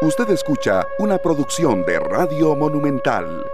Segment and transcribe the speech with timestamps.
[0.00, 3.44] Usted escucha una producción de Radio Monumental.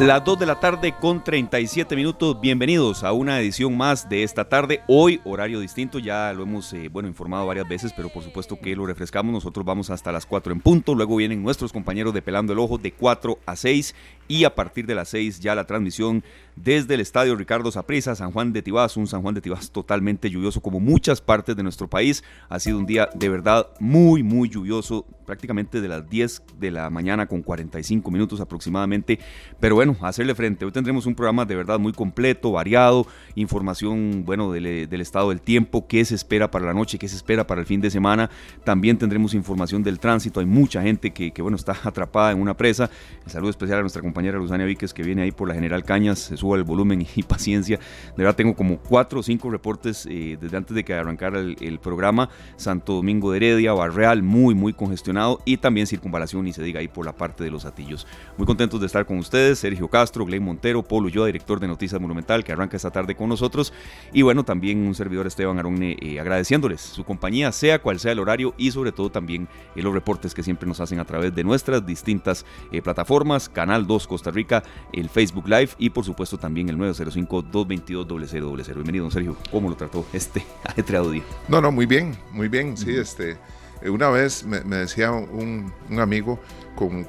[0.00, 2.40] Las 2 de la tarde con 37 minutos.
[2.40, 4.82] Bienvenidos a una edición más de esta tarde.
[4.88, 8.74] Hoy, horario distinto, ya lo hemos eh, bueno, informado varias veces, pero por supuesto que
[8.74, 9.32] lo refrescamos.
[9.32, 10.94] Nosotros vamos hasta las 4 en punto.
[10.94, 13.94] Luego vienen nuestros compañeros de Pelando el Ojo de 4 a 6
[14.26, 16.24] y a partir de las 6 ya la transmisión
[16.56, 20.30] desde el estadio Ricardo Saprissa, San Juan de Tibás, un San Juan de Tibás totalmente
[20.30, 22.22] lluvioso como muchas partes de nuestro país.
[22.48, 26.90] Ha sido un día de verdad muy, muy lluvioso, prácticamente de las 10 de la
[26.90, 29.18] mañana con 45 minutos aproximadamente.
[29.58, 30.64] Pero bueno, hacerle frente.
[30.64, 35.40] Hoy tendremos un programa de verdad muy completo, variado, información, bueno, del, del estado del
[35.40, 38.30] tiempo, qué se espera para la noche, qué se espera para el fin de semana.
[38.64, 40.40] También tendremos información del tránsito.
[40.40, 42.90] Hay mucha gente que, bueno, está atrapada en una presa.
[43.24, 46.30] Un saludo especial a nuestra compañera Luzania Víquez que viene ahí por la General Cañas
[46.44, 47.78] suba el volumen y paciencia.
[47.78, 51.78] De verdad tengo como cuatro o cinco reportes eh, desde antes de que arrancara el,
[51.82, 52.28] programa.
[52.56, 56.88] Santo Domingo de Heredia, Barreal, muy, muy congestionado y también circunvalación y se diga ahí
[56.88, 58.06] por la parte de los atillos.
[58.36, 59.58] Muy contentos de estar con ustedes.
[59.58, 63.28] Sergio Castro, Glenn Montero, Polo Yo, director de Noticias Monumental, que arranca esta tarde con
[63.28, 63.72] nosotros.
[64.12, 68.18] Y bueno, también un servidor Esteban Arone eh, agradeciéndoles su compañía, sea cual sea el
[68.18, 71.44] horario y sobre todo también eh, los reportes que siempre nos hacen a través de
[71.44, 72.44] nuestras distintas
[72.82, 78.74] plataformas, Canal 2 Costa Rica, el Facebook Live y por supuesto también el 905-222-0000.
[78.74, 79.36] Bienvenido, don Sergio.
[79.50, 81.22] ¿Cómo lo trató este ajetreado día?
[81.48, 82.76] No, no, muy bien, muy bien.
[82.76, 83.36] Sí, este,
[83.82, 86.40] eh, una vez me, decía un, amigo
[86.76, 87.06] con,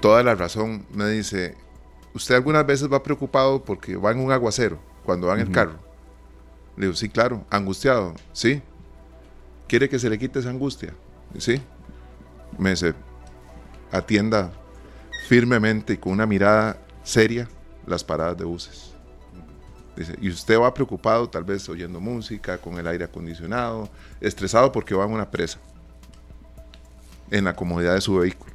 [0.00, 1.56] toda la razón, me dice,
[2.14, 5.78] ¿usted algunas veces va preocupado porque va en un aguacero cuando va en el carro?
[6.76, 8.62] Le digo, sí, claro, angustiado, sí.
[9.68, 10.94] ¿Quiere que se le quite esa angustia?
[11.38, 11.60] Sí.
[12.58, 12.94] Me dice,
[13.92, 14.52] atienda
[15.28, 17.48] firmemente y con una mirada seria
[17.86, 18.92] las paradas de buses.
[19.96, 23.88] Dice, y usted va preocupado, tal vez oyendo música, con el aire acondicionado,
[24.20, 25.58] estresado porque va en una presa,
[27.30, 28.52] en la comodidad de su vehículo.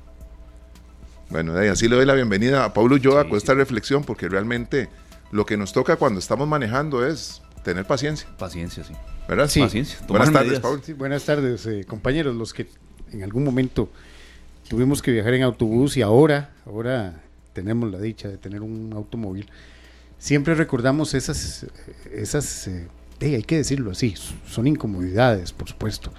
[1.29, 4.89] Bueno, así le doy la bienvenida a Pablo Yoa con esta reflexión, porque realmente
[5.31, 8.27] lo que nos toca cuando estamos manejando es tener paciencia.
[8.38, 8.94] Paciencia, sí.
[9.27, 9.50] ¿Verdad?
[9.50, 9.59] Sí.
[9.59, 10.00] Paciencia.
[10.07, 10.81] Buenas tardes, Pablo.
[10.97, 12.67] buenas tardes, eh, compañeros, los que
[13.11, 13.89] en algún momento
[14.69, 17.25] tuvimos que viajar en autobús y ahora, ahora
[17.55, 19.47] tenemos la dicha de tener un automóvil,
[20.19, 21.66] siempre recordamos esas,
[22.11, 22.88] esas eh,
[23.21, 24.13] hay que decirlo así,
[24.45, 26.11] son incomodidades, por supuesto,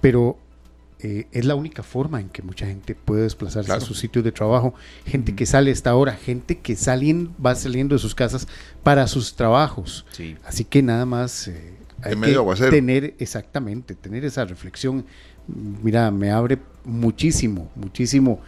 [0.00, 0.38] pero
[1.00, 4.32] eh, es la única forma en que mucha gente puede desplazarse a sus sitios de
[4.32, 4.74] trabajo,
[5.04, 8.48] gente que sale esta hora, gente que salen, va saliendo de sus casas
[8.82, 10.06] para sus trabajos.
[10.42, 15.04] Así que nada más eh, hay que tener exactamente, tener esa reflexión.
[15.82, 18.40] Mira, me abre muchísimo, muchísimo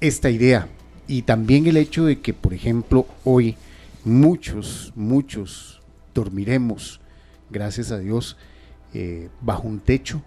[0.00, 0.66] esta idea
[1.12, 3.56] y también el hecho de que, por ejemplo, hoy
[4.02, 5.82] muchos, muchos
[6.14, 7.02] dormiremos,
[7.50, 8.38] gracias a Dios,
[8.94, 10.22] eh, bajo un techo,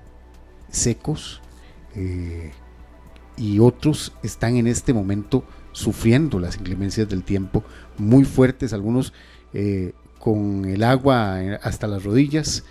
[0.69, 1.41] secos,
[1.95, 2.51] eh,
[3.35, 7.63] y otros están en este momento sufriendo las inclemencias del tiempo
[7.97, 9.11] muy fuertes, algunos
[9.55, 12.63] eh, con el agua hasta las rodillas,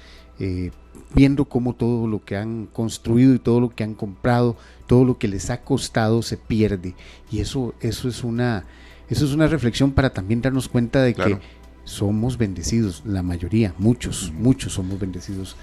[1.17, 5.19] viendo cómo todo lo que han construido y todo lo que han comprado, todo lo
[5.19, 6.95] que les ha costado se pierde.
[7.31, 8.65] Y eso, eso, es, una,
[9.09, 11.39] eso es una reflexión para también darnos cuenta de que
[11.85, 15.57] somos bendecidos, la mayoría, muchos, muchos somos bendecidos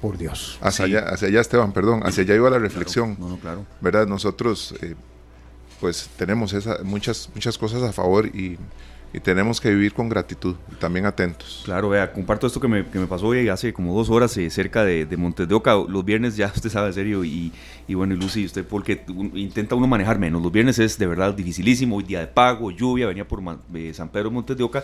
[0.00, 0.58] por Dios.
[0.60, 3.16] Hacia, allá, hacia allá, Esteban, perdón, hacia allá iba la reflexión.
[3.18, 3.66] no, claro.
[3.80, 4.06] ¿Verdad?
[4.06, 4.94] Nosotros, eh,
[5.80, 8.58] pues, tenemos esa, muchas, muchas cosas a favor y
[9.14, 11.62] y tenemos que vivir con gratitud y también atentos.
[11.64, 14.48] Claro, vea, comparto esto que me, que me pasó hoy hace como dos horas eh,
[14.48, 15.74] cerca de, de, Montes de Oca.
[15.74, 17.52] Los viernes ya usted sabe, serio, y,
[17.86, 20.42] y bueno, y Lucy, usted porque intenta uno manejar menos.
[20.42, 23.42] Los viernes es de verdad dificilísimo, hoy día de pago, lluvia, venía por
[23.74, 24.82] eh, San Pedro Montes de Oca.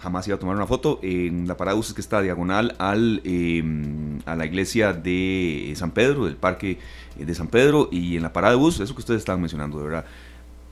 [0.00, 3.20] Jamás iba a tomar una foto en la parada de buses que está diagonal al,
[3.22, 6.78] em, a la iglesia de San Pedro, del parque
[7.16, 9.84] de San Pedro, y en la parada de bus, eso que ustedes estaban mencionando, de
[9.84, 10.06] verdad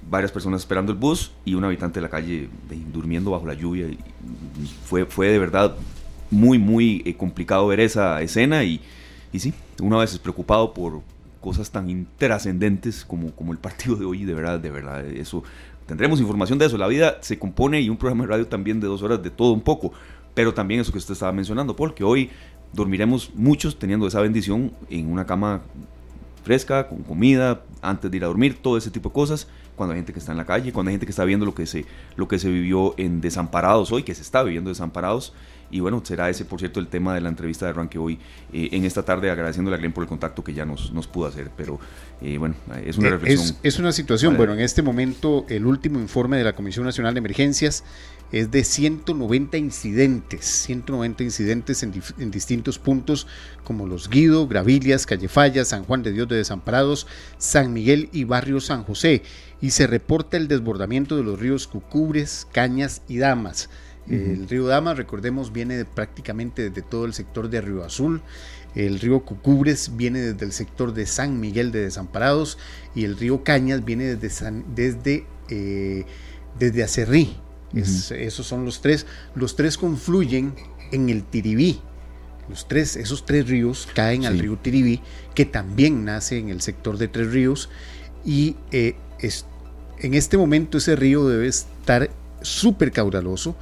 [0.09, 2.49] varias personas esperando el bus y un habitante de la calle
[2.93, 3.87] durmiendo bajo la lluvia.
[3.87, 3.99] Y
[4.85, 5.77] fue, fue de verdad
[6.31, 8.81] muy, muy eh, complicado ver esa escena y,
[9.33, 11.03] y sí, una vez preocupado por
[11.41, 15.43] cosas tan intrascendentes como, como el partido de hoy, de verdad, de verdad, eso,
[15.87, 16.79] tendremos información de eso.
[16.79, 19.53] La vida se compone y un programa de radio también de dos horas de todo
[19.53, 19.93] un poco,
[20.35, 22.31] pero también eso que usted estaba mencionando, porque hoy
[22.73, 25.63] dormiremos muchos teniendo esa bendición en una cama
[26.45, 29.49] fresca, con comida, antes de ir a dormir, todo ese tipo de cosas
[29.81, 31.55] cuando hay gente que está en la calle, cuando hay gente que está viendo lo
[31.55, 35.33] que se, lo que se vivió en Desamparados hoy, que se está viviendo Desamparados.
[35.71, 38.19] Y bueno, será ese, por cierto, el tema de la entrevista de arranque hoy
[38.53, 41.29] eh, en esta tarde, agradeciéndole a Glenn por el contacto que ya nos, nos pudo
[41.29, 41.51] hacer.
[41.57, 41.81] Pero
[42.21, 43.57] eh, bueno, es una reflexión.
[43.63, 47.19] Es, una situación, bueno, en este momento el último informe de la Comisión Nacional de
[47.21, 47.83] Emergencias
[48.33, 53.27] es de 190 incidentes, 190 incidentes en, en, distintos puntos
[53.65, 57.07] como Los Guido, Gravilias, Callefalla, San Juan de Dios de Desamparados,
[57.39, 59.23] San Miguel y Barrio San José.
[59.61, 63.69] Y se reporta el desbordamiento de los ríos Cucubres, Cañas y Damas.
[64.09, 68.23] El río Damas, recordemos, viene prácticamente desde todo el sector de Río Azul.
[68.75, 72.59] El río Cucubres viene desde el sector de San Miguel de Desamparados
[72.95, 76.07] y el río Cañas viene desde, desde, eh,
[76.59, 77.37] desde Acerrí.
[77.75, 79.07] Esos son los tres.
[79.35, 80.55] Los tres confluyen
[80.93, 81.81] en el Tiribí.
[82.49, 85.01] Los tres, esos tres ríos caen al río Tiribí,
[85.35, 87.69] que también nace en el sector de Tres Ríos.
[88.25, 88.97] Y eh,
[89.99, 92.11] en este momento ese río debe estar
[92.43, 93.57] súper caudaloso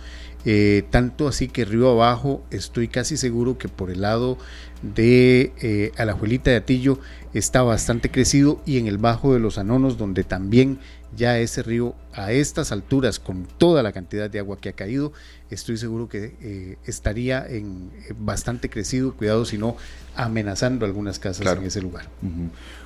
[0.44, 4.38] eh, tanto así que río abajo estoy casi seguro que por el lado
[4.82, 7.00] de eh, Alajuelita de Atillo
[7.38, 10.78] está bastante crecido y en el bajo de los Anonos donde también
[11.16, 15.12] ya ese río a estas alturas con toda la cantidad de agua que ha caído
[15.50, 19.14] estoy seguro que eh, estaría en bastante crecido.
[19.14, 19.76] Cuidado si no
[20.14, 22.08] amenazando algunas casas en ese lugar.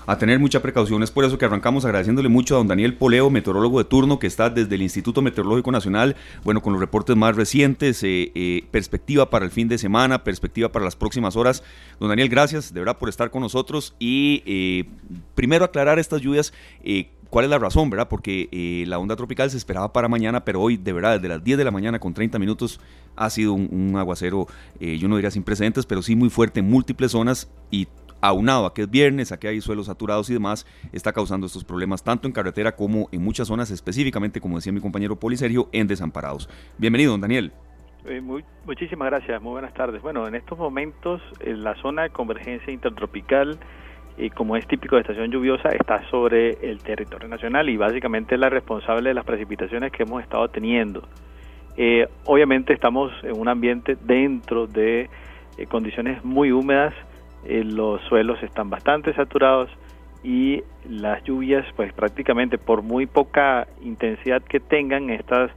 [0.06, 1.02] A tener mucha precaución.
[1.02, 4.26] Es por eso que arrancamos agradeciéndole mucho a don Daniel Poleo, meteorólogo de turno, que
[4.26, 6.14] está desde el Instituto Meteorológico Nacional,
[6.44, 10.70] bueno, con los reportes más recientes, eh, eh, perspectiva para el fin de semana, perspectiva
[10.70, 11.62] para las próximas horas.
[11.98, 14.84] Don Daniel, gracias de verdad por estar con nosotros y eh,
[15.34, 16.52] primero aclarar estas lluvias.
[17.30, 18.08] ¿Cuál es la razón, verdad?
[18.08, 21.56] Porque la onda tropical se esperaba para mañana, pero hoy, de verdad, desde las 10
[21.56, 22.78] de la mañana con 30 minutos,
[23.16, 24.48] ha sido un, aguacero,
[24.78, 27.88] yo no diría sin precedentes, pero sí muy fuerte en múltiples zonas y
[28.22, 31.64] aunado a que es viernes, a que hay suelos saturados y demás, está causando estos
[31.64, 35.68] problemas tanto en carretera como en muchas zonas, específicamente, como decía mi compañero Poli Sergio,
[35.72, 36.48] en desamparados.
[36.78, 37.52] Bienvenido, don Daniel.
[38.04, 38.20] Eh,
[38.64, 40.00] muchísimas gracias, muy buenas tardes.
[40.02, 43.58] Bueno, en estos momentos en la zona de convergencia intertropical,
[44.16, 48.40] y como es típico de estación lluviosa, está sobre el territorio nacional y básicamente es
[48.40, 51.02] la responsable de las precipitaciones que hemos estado teniendo.
[51.76, 55.08] Eh, obviamente estamos en un ambiente dentro de
[55.56, 56.92] eh, condiciones muy húmedas,
[57.44, 59.70] eh, los suelos están bastante saturados
[60.22, 65.50] y las lluvias pues prácticamente por muy poca intensidad que tengan estas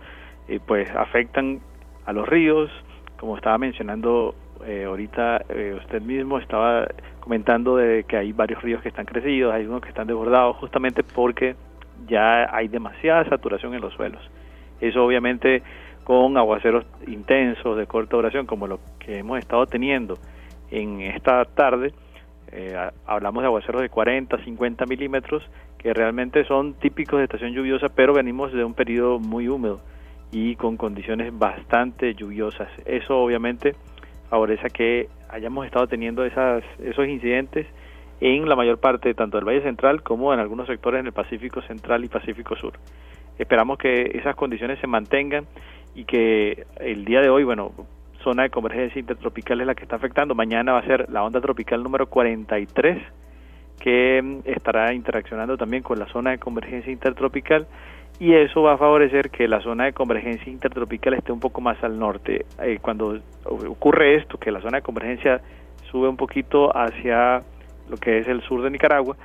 [0.68, 1.60] pues afectan
[2.06, 2.72] a los ríos
[3.20, 5.46] como estaba mencionando eh, ahorita
[5.78, 6.88] usted mismo estaba
[7.20, 11.04] comentando de que hay varios ríos que están crecidos hay unos que están desbordados justamente
[11.04, 11.56] porque
[12.08, 14.22] ya hay demasiada saturación en los suelos
[14.82, 15.64] eso obviamente
[16.06, 20.18] con aguaceros intensos de corta duración como lo que hemos estado teniendo
[20.72, 21.94] en esta tarde.
[22.52, 25.44] Eh, hablamos de aguaceros de 40, 50 milímetros,
[25.80, 29.82] que realmente son típicos de estación lluviosa, pero venimos de un periodo muy húmedo
[30.32, 32.70] y con condiciones bastante lluviosas.
[32.86, 33.76] Eso obviamente
[34.30, 37.68] favorece que hayamos estado teniendo esas, esos incidentes
[38.22, 41.62] en la mayor parte tanto del Valle Central como en algunos sectores en el Pacífico
[41.64, 42.74] Central y Pacífico Sur.
[43.38, 45.46] Esperamos que esas condiciones se mantengan
[45.94, 47.72] y que el día de hoy, bueno,
[48.24, 50.36] zona de convergencia intertropical es la que está afectando.
[50.36, 53.02] Mañana va a ser la onda tropical número 43
[53.80, 57.68] que mm, estará interaccionando también con la zona de convergencia intertropical
[58.20, 61.84] y eso va a favorecer que la zona de convergencia intertropical esté un poco más
[61.84, 62.46] al norte.
[62.62, 65.42] Eh, cuando ocurre esto, que la zona de convergencia
[65.92, 67.44] sube un poquito hacia
[67.90, 69.18] lo que es el sur de Nicaragua,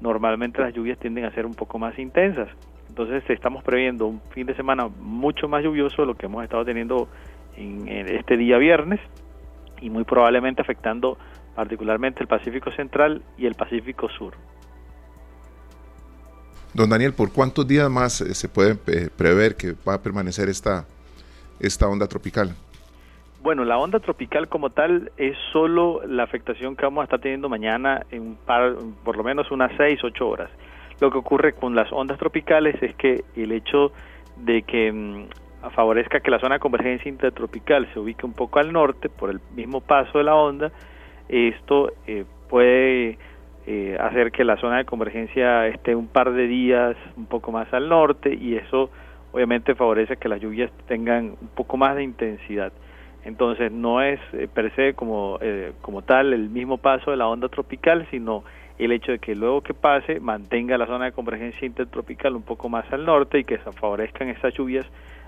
[0.00, 2.48] normalmente las lluvias tienden a ser un poco más intensas.
[2.88, 6.64] Entonces estamos previendo un fin de semana mucho más lluvioso de lo que hemos estado
[6.64, 7.08] teniendo
[7.56, 9.00] en, este día viernes
[9.80, 11.18] y muy probablemente afectando
[11.54, 14.34] particularmente el Pacífico Central y el Pacífico Sur.
[16.74, 20.48] Don Daniel, ¿por cuántos días más eh, se puede eh, prever que va a permanecer
[20.48, 20.84] esta,
[21.60, 22.52] esta onda tropical?
[23.44, 27.48] Bueno, la onda tropical como tal es solo la afectación que vamos a estar teniendo
[27.48, 28.36] mañana en
[29.04, 30.50] por lo menos unas 6, 8 horas.
[31.00, 33.92] Lo que ocurre con las ondas tropicales es que el hecho
[34.36, 38.72] de que mm, favorezca que la zona de convergencia intertropical se ubique un poco al
[38.72, 40.72] norte por el mismo paso de la onda,
[41.28, 43.18] esto eh, puede
[43.66, 47.72] eh, hacer que la zona de convergencia esté un par de días un poco más
[47.72, 48.90] al norte y eso
[49.32, 52.72] obviamente favorece que las lluvias tengan un poco más de intensidad.
[53.24, 55.38] Entonces no es eh, per se como,
[55.80, 58.44] como tal el mismo paso de la onda tropical, sino
[58.78, 62.68] el hecho de que luego que pase mantenga la zona de convergencia intertropical un poco
[62.68, 64.86] más al norte y que se favorezcan esas lluvias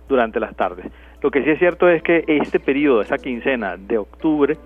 [0.08, 0.86] durante las tardes.
[1.22, 4.56] Lo que sí es cierto es que este periodo, esa quincena de octubre,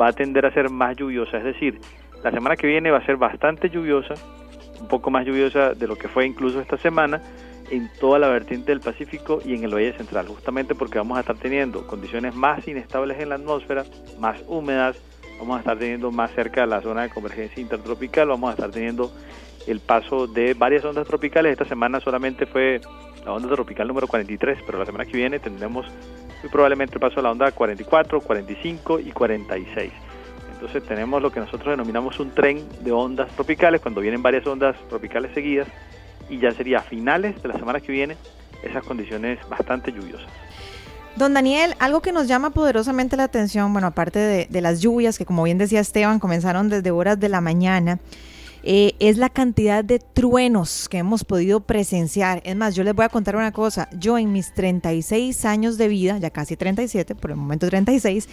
[0.00, 1.78] va a tender a ser más lluviosa, es decir,
[2.22, 4.14] la semana que viene va a ser bastante lluviosa,
[4.80, 7.22] un poco más lluviosa de lo que fue incluso esta semana,
[7.70, 11.20] en toda la vertiente del Pacífico y en el Valle Central, justamente porque vamos a
[11.20, 13.84] estar teniendo condiciones más inestables en la atmósfera,
[14.18, 14.96] más húmedas,
[15.38, 18.70] vamos a estar teniendo más cerca de la zona de convergencia intertropical, vamos a estar
[18.70, 19.12] teniendo
[19.66, 21.52] el paso de varias ondas tropicales.
[21.52, 22.80] Esta semana solamente fue
[23.24, 25.86] la onda tropical número 43, pero la semana que viene tendremos
[26.42, 29.92] muy probablemente el paso de la onda 44, 45 y 46.
[30.60, 34.74] Entonces tenemos lo que nosotros denominamos un tren de ondas tropicales, cuando vienen varias ondas
[34.88, 35.68] tropicales seguidas,
[36.28, 38.16] y ya sería a finales de la semana que viene
[38.64, 40.26] esas condiciones bastante lluviosas.
[41.14, 45.24] Don Daniel, algo que nos llama poderosamente la atención, bueno, aparte de, las lluvias que
[45.24, 48.00] como bien decía Esteban, comenzaron desde horas de la mañana,
[48.64, 52.42] eh, es la cantidad de truenos que hemos podido presenciar.
[52.44, 55.86] Es más, yo les voy a contar una cosa, yo en mis 36 años de
[55.86, 58.28] vida, ya casi 37, por el momento 36,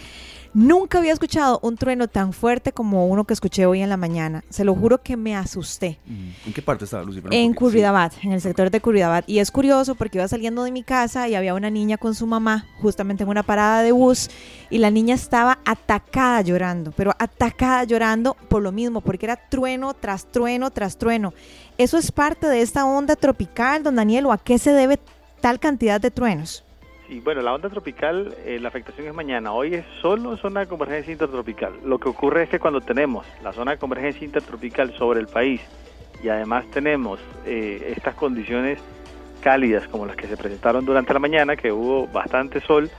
[0.54, 4.44] Nunca había escuchado un trueno tan fuerte como uno que escuché hoy en la mañana.
[4.48, 5.98] Se lo juro que me asusté.
[6.46, 7.22] ¿En qué parte estaba Lucy?
[7.30, 9.28] en Curridabat, en el sector de Curridabat.
[9.28, 12.26] Y es curioso porque iba saliendo de mi casa y había una niña con su
[12.26, 14.30] mamá justamente en una parada de bus
[14.70, 19.94] y la niña estaba atacada llorando, pero atacada llorando por lo mismo, porque era trueno
[19.94, 21.32] tras trueno tras trueno.
[21.78, 24.98] ¿Eso es parte de esta onda tropical, don Daniel, o a qué se debe
[25.40, 26.65] tal cantidad de truenos?
[27.06, 29.52] Sí, bueno, la onda tropical, eh, la afectación es mañana.
[29.52, 31.74] Hoy es solo zona de convergencia intertropical.
[31.84, 35.60] Lo que ocurre es que cuando tenemos la zona de convergencia intertropical sobre el país
[36.20, 38.80] y además tenemos eh, estas condiciones
[39.40, 42.90] cálidas como las que se presentaron durante la mañana, que hubo bastante sol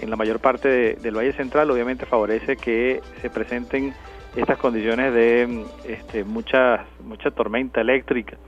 [0.00, 3.92] en la mayor parte del Valle Central, obviamente favorece que se presenten
[4.36, 8.38] estas condiciones de este, mucha, mucha tormenta eléctrica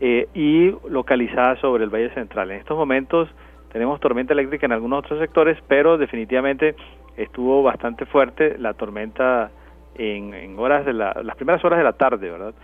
[0.00, 2.50] eh, y localizada sobre el Valle Central.
[2.50, 3.28] En estos momentos
[3.74, 6.76] tenemos tormenta eléctrica en algunos otros sectores, pero definitivamente
[7.16, 9.50] estuvo bastante fuerte la tormenta
[9.96, 12.54] en, horas de las primeras horas de la tarde, ¿verdad?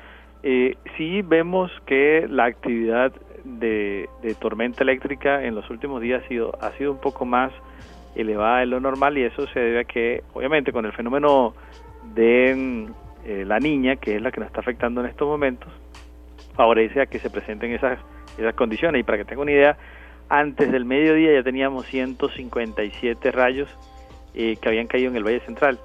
[0.44, 3.12] Eh, sí vemos que la actividad
[3.42, 7.50] de, tormenta eléctrica en los últimos días ha sido, ha sido un poco más
[8.14, 11.54] elevada de lo normal y eso se debe a que, obviamente, con el fenómeno
[12.14, 12.86] de
[13.24, 15.72] eh, la niña, que es la que nos está afectando en estos momentos,
[16.54, 17.98] favorece a que se presenten esas,
[18.38, 19.00] esas condiciones.
[19.00, 19.76] Y para que tenga una idea,
[20.30, 23.68] antes del mediodía ya teníamos 157 rayos
[24.34, 25.78] eh, que habían caído en el Valle Central.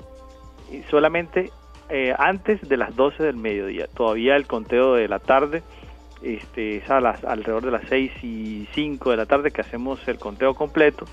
[0.72, 1.52] Y solamente
[1.90, 3.88] eh, antes de las 12 del mediodía.
[3.88, 5.62] Todavía el conteo de la tarde
[6.24, 10.08] este, es a las, alrededor de las 6 y 5 de la tarde que hacemos
[10.08, 11.06] el conteo completo,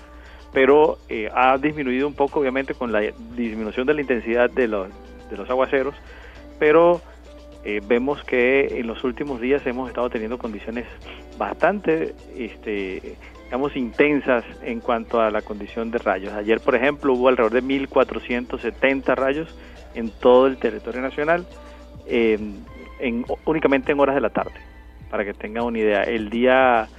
[0.51, 3.01] pero eh, ha disminuido un poco obviamente con la
[3.35, 4.89] disminución de la intensidad de los,
[5.29, 5.93] de los aguaceros,
[6.57, 7.01] pero
[7.65, 10.85] eh, vemos que en los últimos días hemos estado teniendo condiciones
[11.37, 13.15] bastante, este,
[13.45, 16.33] digamos, intensas en cuanto a la condición de rayos.
[16.33, 19.57] Ayer, por ejemplo, hubo alrededor de 1.470 rayos
[19.95, 21.45] en todo el territorio nacional,
[22.05, 22.37] eh,
[22.99, 24.59] en, únicamente en horas de la tarde,
[25.09, 26.03] para que tengan una idea.
[26.03, 26.89] El día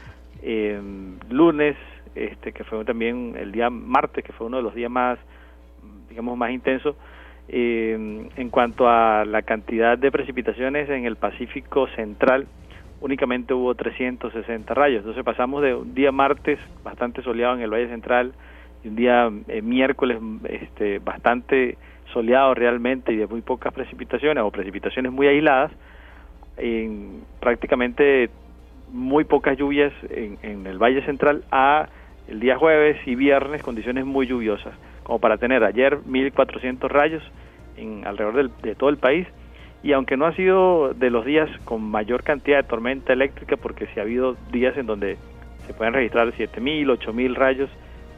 [0.42, 0.80] eh,
[1.28, 1.76] lunes,
[2.14, 5.18] este, que fue también el día martes, que fue uno de los días más,
[6.08, 6.96] digamos, más intensos,
[7.48, 12.46] eh, en cuanto a la cantidad de precipitaciones en el Pacífico Central,
[13.00, 15.00] únicamente hubo 360 rayos.
[15.00, 18.32] Entonces pasamos de un día martes bastante soleado en el Valle Central
[18.82, 21.76] y un día eh, miércoles este, bastante
[22.12, 25.72] soleado realmente y de muy pocas precipitaciones o precipitaciones muy aisladas,
[26.56, 28.30] en prácticamente
[28.90, 31.88] muy pocas lluvias en, en el Valle Central a
[32.28, 34.72] el día jueves y viernes condiciones muy lluviosas
[35.04, 37.22] como para tener ayer 1.400 rayos
[37.76, 39.26] en alrededor de todo el país
[39.84, 43.86] y aunque no ha sido de los días con mayor cantidad de tormenta eléctrica porque
[43.86, 45.18] sí ha habido días en donde
[45.66, 47.70] se pueden registrar 7.000, 8.000 rayos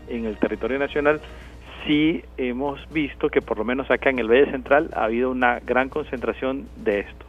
[0.08, 1.20] en el territorio nacional,
[1.86, 5.60] sí hemos visto que por lo menos acá en el Valle Central ha habido una
[5.60, 7.26] gran concentración de estos.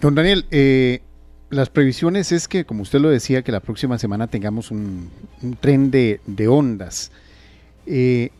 [0.00, 1.00] Don Daniel, eh,
[1.52, 5.10] las previsiones es que, como usted lo decía, que la próxima semana tengamos un,
[5.60, 7.12] tren de, ondas.
[7.86, 8.30] Eh,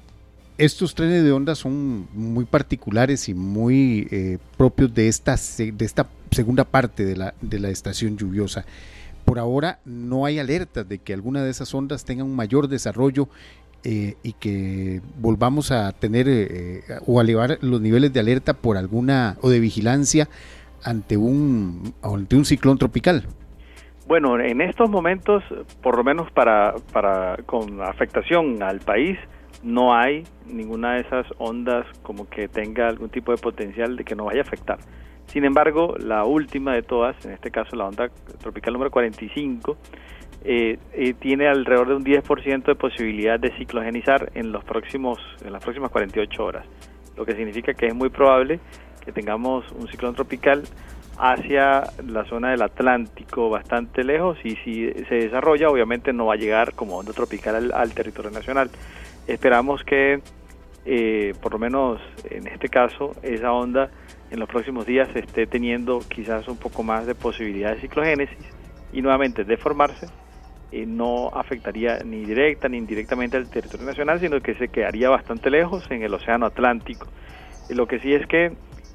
[0.57, 6.09] estos trenes de ondas son muy particulares y muy eh, propios de esta, de esta
[6.31, 8.65] segunda parte de la, estación lluviosa.
[9.27, 13.29] Por ahora no hay alertas de que alguna de esas ondas tenga un mayor desarrollo
[13.85, 19.37] eh, y que volvamos a tener o a elevar los niveles de alerta por alguna
[19.43, 20.31] o de vigilancia
[20.85, 23.25] ante un, ante un ciclón tropical?
[24.07, 25.43] Bueno, en estos momentos,
[25.83, 29.17] por lo menos para, para con afectación al país,
[29.63, 34.15] no hay ninguna de esas ondas como que tenga algún tipo de potencial de que
[34.15, 34.79] no vaya a afectar.
[35.27, 38.11] Sin embargo, la última de todas, en este caso la onda
[38.41, 39.77] tropical número 45,
[40.45, 45.53] eh, eh, tiene alrededor de un 10% de posibilidad de ciclogenizar en los próximos en
[45.53, 46.67] las próximas 48 horas,
[47.17, 48.59] lo que significa que es muy probable
[49.05, 50.63] que tengamos un ciclón tropical
[51.19, 56.37] hacia la zona del Atlántico bastante lejos y si se desarrolla obviamente no va a
[56.37, 58.71] llegar como onda tropical al, territorio nacional.
[59.27, 60.21] Esperamos que
[60.85, 63.91] eh, por lo menos en este caso esa onda
[64.31, 68.39] en los próximos días esté teniendo quizás un poco más de posibilidad de ciclogénesis
[68.93, 70.09] y nuevamente de formarse
[70.73, 75.51] eh, no afectaría ni directa ni indirectamente al territorio nacional, sino que se quedaría bastante
[75.51, 77.07] lejos en el Océano Atlántico.
[77.69, 78.53] lo que sí es que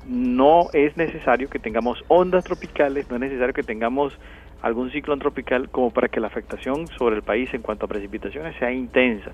[0.08, 4.18] no es necesario que tengamos ondas tropicales, no es necesario que tengamos
[4.62, 8.56] algún ciclón tropical como para que la afectación sobre el país en cuanto a precipitaciones
[8.58, 9.32] sea intensa.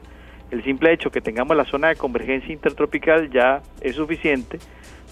[0.51, 4.59] El simple hecho que tengamos la zona de convergencia intertropical ya es suficiente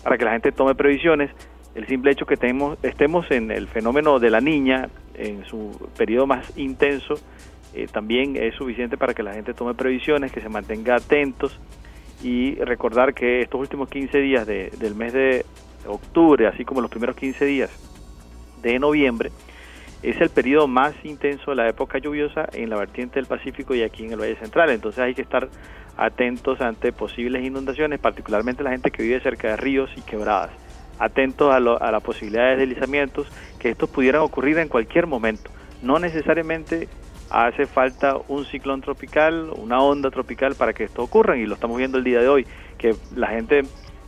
[0.04, 1.32] para que la gente tome previsiones.
[1.74, 6.28] El simple hecho que tenemos, estemos en el fenómeno de la niña en su periodo
[6.28, 7.16] más intenso
[7.74, 11.58] eh, también es suficiente para que la gente tome previsiones, que se mantenga atentos
[12.24, 15.46] y recordar que estos últimos 15 días del mes de
[15.88, 17.70] octubre, así como los primeros 15 días
[18.62, 19.32] de noviembre,
[20.04, 23.84] es el periodo más intenso de la época lluviosa en la vertiente del Pacífico y
[23.84, 24.72] aquí en el Valle Central.
[24.72, 25.50] Entonces hay que estar
[25.98, 30.52] atentos ante posibles inundaciones, particularmente la gente que vive cerca de ríos y quebradas.
[30.98, 33.28] Atentos a, a la posibilidad de deslizamientos,
[33.60, 35.52] que estos pudieran ocurrir en cualquier momento.
[35.82, 36.88] No necesariamente
[37.32, 41.78] hace falta un ciclón tropical, una onda tropical para que esto ocurra y lo estamos
[41.78, 42.46] viendo el día de hoy,
[42.78, 43.64] que la gente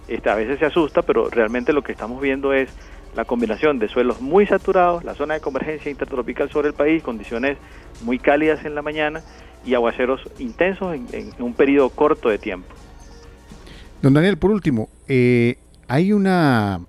[0.07, 2.69] este, a veces se asusta, pero realmente lo que estamos viendo es
[3.15, 7.57] la combinación de suelos muy saturados, la zona de convergencia intertropical sobre el país, condiciones
[8.03, 9.21] muy cálidas en la mañana
[9.65, 12.67] y aguaceros intensos en, un periodo corto de tiempo.
[14.01, 16.81] Don Daniel, por último, eh, hay una,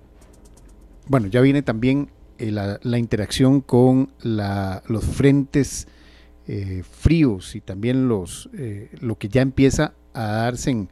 [1.07, 5.87] bueno, ya viene también eh, la, interacción con los frentes
[6.47, 10.89] eh, fríos y también los eh, lo que ya empieza a darse en,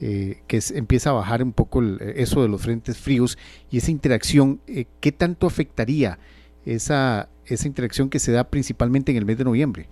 [0.00, 3.38] eh, que empieza a bajar un poco eso de los frentes fríos
[3.70, 4.60] y esa interacción,
[5.00, 6.18] ¿qué tanto afectaría
[6.64, 9.86] esa, esa interacción que se da principalmente en el mes de noviembre?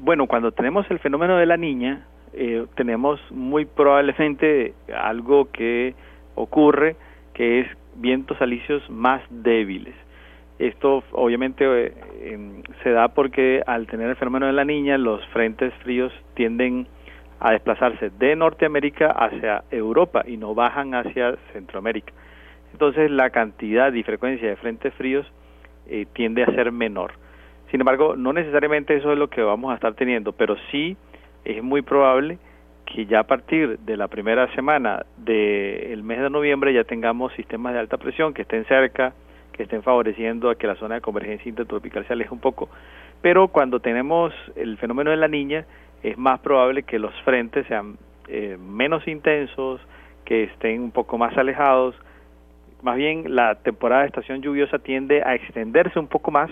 [0.00, 2.06] bueno, cuando tenemos el fenómeno de la niña,
[2.74, 5.94] tenemos muy probablemente algo que
[6.34, 6.94] ocurre,
[7.32, 9.94] que es vientos alisios más débiles.
[10.58, 15.24] Esto obviamente eh, em, se da porque al tener el fenómeno de la niña, los
[15.28, 16.88] frentes fríos tienden
[17.40, 22.12] a desplazarse de Norteamérica hacia Europa y no bajan hacia Centroamérica.
[22.72, 25.26] Entonces la cantidad y frecuencia de frentes fríos
[25.86, 27.12] eh, tiende a ser menor.
[27.70, 30.96] Sin embargo, no necesariamente eso es lo que vamos a estar teniendo, pero sí
[31.44, 32.38] es muy probable
[32.84, 37.74] que ya a partir de la primera semana del mes de noviembre ya tengamos sistemas
[37.74, 39.12] de alta presión que estén cerca
[39.58, 42.68] que estén favoreciendo a que la zona de convergencia intertropical se aleje un poco.
[43.20, 45.66] Pero cuando tenemos el fenómeno de la niña,
[46.04, 49.80] es más probable que los frentes sean eh, menos intensos,
[50.24, 51.96] que estén un poco más alejados.
[52.82, 56.50] Más bien, la temporada de estación lluviosa tiende a extenderse un poco más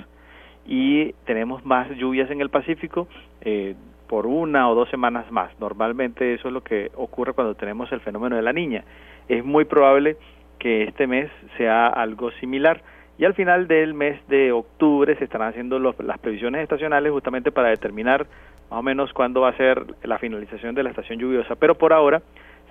[0.66, 3.06] y tenemos más lluvias en el Pacífico
[3.42, 3.76] eh,
[4.08, 5.52] por una o dos semanas más.
[5.60, 8.82] Normalmente eso es lo que ocurre cuando tenemos el fenómeno de la niña.
[9.28, 10.16] Es muy probable
[10.58, 12.82] que este mes sea algo similar.
[13.18, 17.70] Y al final del mes de octubre se estarán haciendo las previsiones estacionales justamente para
[17.70, 18.26] determinar
[18.70, 21.54] más o menos cuándo va a ser la finalización de la estación lluviosa.
[21.56, 22.20] Pero por ahora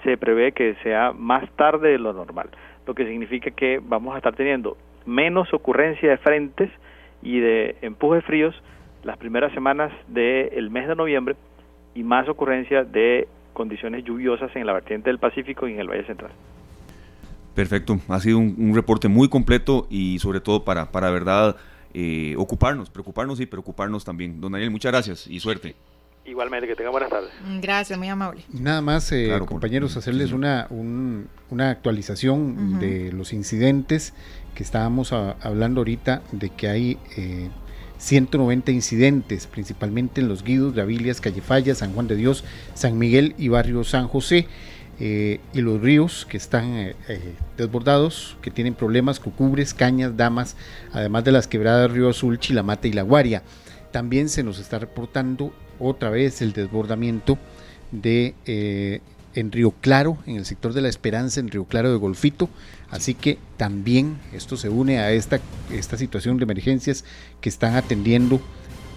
[0.04, 2.50] se prevé que sea más tarde de lo normal,
[2.86, 6.70] lo que significa que vamos a estar teniendo menos ocurrencia de frentes
[7.24, 8.56] y de empujes fríos
[9.04, 11.36] las primeras semanas del mes de noviembre
[11.96, 16.06] y más ocurrencia de condiciones lluviosas en la vertiente del Pacífico y en el Valle
[16.06, 16.32] Central.
[17.56, 21.56] Perfecto, ha sido un, reporte muy completo y sobre todo para, para verdad,
[21.94, 24.42] eh, ocuparnos, preocuparnos y preocuparnos también.
[24.42, 25.74] Don Daniel, muchas gracias y suerte.
[26.26, 27.32] Igualmente, que tenga buenas tardes.
[27.48, 28.44] Mm, gracias, muy amable.
[28.52, 34.14] Nada más, eh, compañeros, hacerles una, una actualización de los incidentes
[34.54, 36.98] que estábamos hablando ahorita, de que hay
[38.00, 43.34] 190 eh, incidentes, principalmente en los Guidos, Gavillas, Callefalla, San Juan de Dios, San Miguel
[43.38, 44.48] y Barrio San José.
[45.00, 50.56] Eh, y los ríos que están eh, eh, desbordados, que tienen problemas, cucubres, cañas, damas,
[50.94, 53.44] además de las quebradas Río Azul, Chilamate y La Guaria.
[53.92, 57.38] También se nos está reportando otra vez el desbordamiento
[57.92, 59.02] de
[59.36, 62.50] en Río Claro, en el sector de La Esperanza, en Río Claro de Golfito.
[62.90, 65.40] Así que también esto se une a esta,
[65.72, 67.04] esta situación de emergencias
[67.42, 68.42] que están atendiendo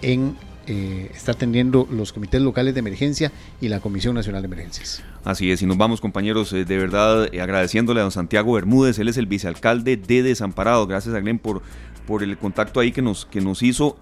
[0.02, 0.36] en
[0.68, 5.02] eh, está atendiendo los comités locales de emergencia y la Comisión Nacional de Emergencias.
[5.24, 8.98] Así es, y nos vamos compañeros, eh, de verdad eh, agradeciéndole a don Santiago Bermúdez,
[8.98, 11.62] él es el vicealcalde de Desamparado, gracias a Glenn por,
[12.08, 13.98] por el contacto ahí que nos, que nos hizo.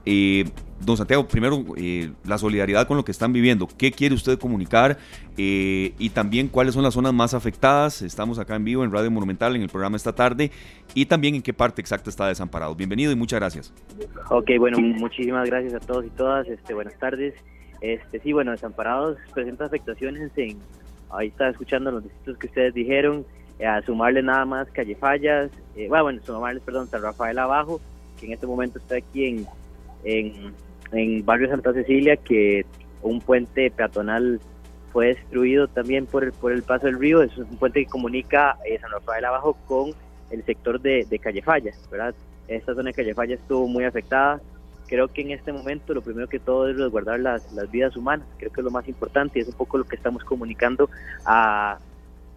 [0.81, 3.67] don Santiago, primero eh, la solidaridad con lo que están viviendo.
[3.77, 4.97] ¿Qué quiere usted comunicar?
[5.37, 8.03] Eh, y también cuáles son las zonas más afectadas.
[8.03, 10.53] Estamos acá en vivo en Radio Monumental en el programa esta tarde.
[10.95, 12.77] Y también en qué parte exacta está desamparado.
[12.77, 13.75] Bienvenido y muchas gracias.
[14.31, 16.47] Ok, bueno, muchísimas gracias a todos y todas.
[16.47, 17.35] Este, buenas tardes.
[17.81, 20.59] Este, sí, bueno, Desamparados presenta afectaciones en,
[21.11, 23.27] ahí está escuchando los distritos que ustedes dijeron,
[23.59, 27.81] eh, a sumarle nada más Calle Fallas, eh, bueno, sumarles, perdón, San Rafael abajo,
[28.17, 29.47] que en este momento está aquí en,
[30.05, 30.53] en,
[30.93, 32.65] en Barrio Santa Cecilia, que
[33.03, 34.41] un puente peatonal
[34.93, 38.57] fue destruido también por el, por el paso del río, es un puente que comunica
[38.65, 39.91] eh, San Rafael abajo con
[40.31, 42.15] el sector de, de Calle Fallas, ¿verdad?
[42.49, 44.41] Esta zona de Calle Fallas estuvo muy afectada,
[44.87, 48.27] creo que en este momento lo primero que todo es resguardar las, las vidas humanas,
[48.39, 50.89] creo que es lo más importante y es un poco lo que estamos comunicando
[51.25, 51.79] a,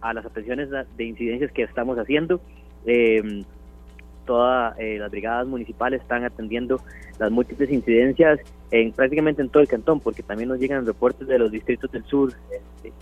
[0.00, 2.40] a las atenciones de incidencias que estamos haciendo.
[2.86, 3.44] Eh,
[4.30, 6.80] todas eh, las brigadas municipales están atendiendo
[7.18, 8.38] las múltiples incidencias
[8.70, 12.04] en prácticamente en todo el cantón, porque también nos llegan reportes de los distritos del
[12.04, 12.92] sur, este,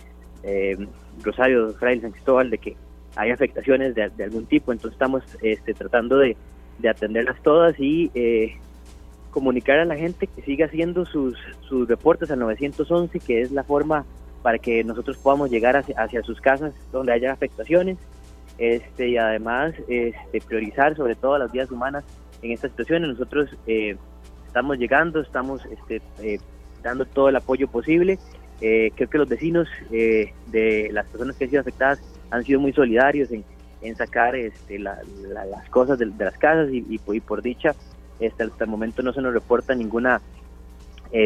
[0.41, 0.87] eh,
[1.21, 2.75] Rosario, Fraile, San Cristóbal, de que
[3.15, 6.35] hay afectaciones de, algún tipo, entonces estamos este, tratando de,
[6.79, 8.55] de atenderlas todas y eh,
[9.29, 13.63] comunicar a la gente que siga haciendo sus, sus reportes al 911, que es la
[13.63, 14.03] forma
[14.41, 17.99] para que nosotros podamos llegar hacia, sus casas donde haya afectaciones
[18.59, 22.03] este, y además este, priorizar sobre todo las vidas humanas
[22.41, 23.09] en estas situaciones.
[23.09, 23.95] Nosotros eh,
[24.45, 26.39] estamos llegando, estamos este, eh,
[26.83, 28.19] dando todo el apoyo posible.
[28.61, 32.73] Eh, creo que los vecinos de las personas que han sido afectadas han sido muy
[32.73, 33.43] solidarios en,
[33.81, 34.99] en sacar este, las
[35.69, 37.73] cosas de, las casas y, y, por dicha
[38.19, 40.21] este, hasta el momento no se nos reporta ninguna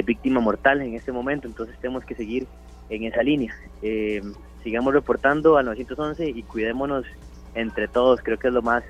[0.06, 2.48] víctima mortal en este momento, entonces tenemos que seguir
[2.90, 3.54] en esa línea.
[3.82, 4.22] Eh,
[4.64, 7.06] sigamos reportando al 911 y cuidémonos
[7.56, 8.84] entre todos, creo que es lo más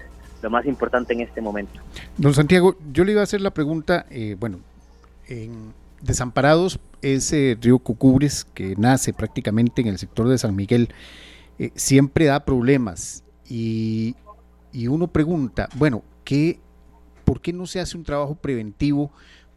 [0.43, 1.79] lo más importante en este momento.
[2.17, 4.59] Don Santiago, yo le iba a hacer la pregunta, eh, bueno,
[5.27, 10.89] en Desamparados, ese río Cucubres que nace prácticamente en el sector de San Miguel,
[11.59, 14.15] eh, siempre da problemas y,
[14.73, 16.59] y, uno pregunta, bueno, ¿qué,
[17.23, 19.11] ¿por qué no se hace un trabajo preventivo?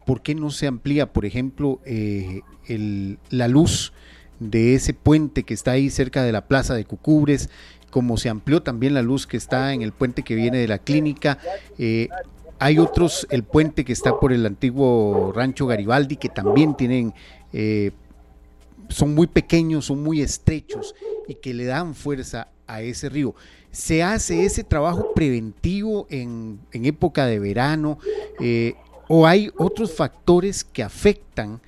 [0.05, 3.91] ¿Por qué no se amplía, por ejemplo, el, la luz?
[4.39, 7.49] de ese puente que está ahí cerca de la plaza de Cucubres,
[7.97, 10.77] como se amplió también la luz que está en el puente que viene de la
[10.77, 11.39] clínica.
[11.79, 12.09] Eh,
[12.59, 17.15] hay otros, el puente que está por el antiguo rancho Garibaldi, que también tienen,
[17.53, 17.89] eh,
[18.87, 20.93] son muy pequeños, son muy estrechos
[21.27, 23.33] y que le dan fuerza a ese río.
[23.71, 27.97] Se hace ese trabajo preventivo en, época de verano
[28.39, 28.75] eh,
[29.07, 31.61] o hay otros factores que afectan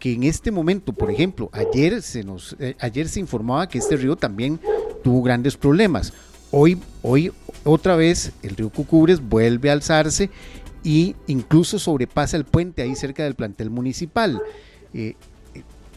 [0.00, 4.16] que en este momento, por ejemplo, ayer se nos ayer se informaba que este río
[4.16, 4.58] también
[5.02, 6.12] tuvo grandes problemas.
[6.50, 7.32] Hoy hoy
[7.64, 10.30] otra vez el río Cucubres vuelve a alzarse
[10.82, 14.40] y incluso sobrepasa el puente ahí cerca del plantel municipal.
[14.94, 15.14] Eh,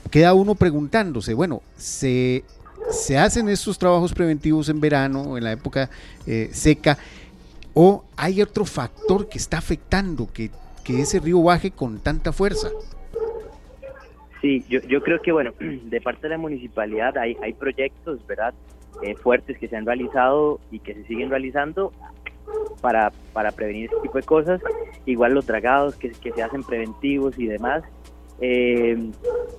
[0.10, 2.44] queda uno preguntándose, bueno, se,
[2.90, 5.90] se hacen estos trabajos preventivos en verano, en la época
[6.28, 6.98] eh, seca,
[7.74, 10.52] o hay otro factor que está afectando que,
[10.84, 12.70] que ese río baje con tanta fuerza.
[14.42, 18.54] Sí, yo, yo creo que, bueno, de parte de la municipalidad hay, hay proyectos, ¿verdad?
[19.02, 21.92] Eh, fuertes que se han realizado y que se siguen realizando
[22.82, 24.62] para, para prevenir este tipo de cosas.
[25.06, 27.84] Igual los dragados que, que se hacen preventivos y demás.
[28.40, 28.98] Eh,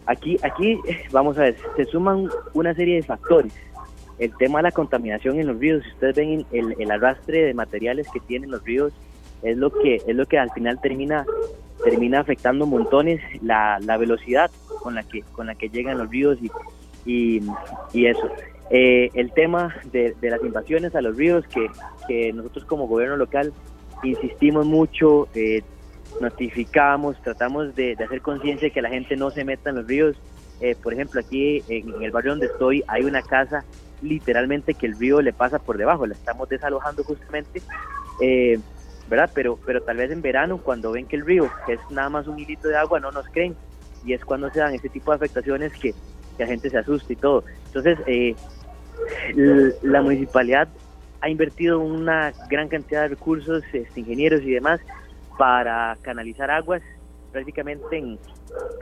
[0.07, 0.78] aquí, aquí,
[1.12, 3.52] vamos a ver, se suman una serie de factores.
[4.18, 7.55] El tema de la contaminación en los ríos, si ustedes ven el, el arrastre de
[7.55, 8.92] materiales que tienen los ríos,
[9.42, 11.26] es lo que es lo que al final termina
[11.83, 14.50] termina afectando montones la, la velocidad
[14.83, 16.38] con la que con la que llegan los ríos
[17.05, 17.42] y,
[17.92, 18.31] y, eso.
[18.74, 21.70] Eh, el tema de, de, las invasiones a los ríos que,
[22.08, 23.52] que nosotros como gobierno local
[24.02, 25.62] insistimos mucho, eh,
[26.22, 30.16] notificamos, tratamos de, hacer conciencia de que la gente no se meta en los ríos.
[30.62, 33.62] Eh, por ejemplo, aquí en, el barrio donde estoy hay una casa
[34.00, 37.61] literalmente que el río le pasa por debajo, la estamos desalojando justamente.
[39.11, 39.30] ¿verdad?
[39.35, 42.38] Pero, pero tal vez en verano, cuando ven que el río es nada más un
[42.38, 43.54] hilito de agua, no nos creen
[44.04, 45.94] y es cuando se dan este tipo de afectaciones que,
[46.38, 47.44] la gente se asusta y todo.
[47.66, 48.35] Entonces, eh,
[49.83, 50.68] la municipalidad
[51.20, 54.81] ha invertido una gran cantidad de recursos, este, ingenieros y demás,
[55.38, 56.83] para canalizar aguas
[57.31, 58.18] prácticamente en,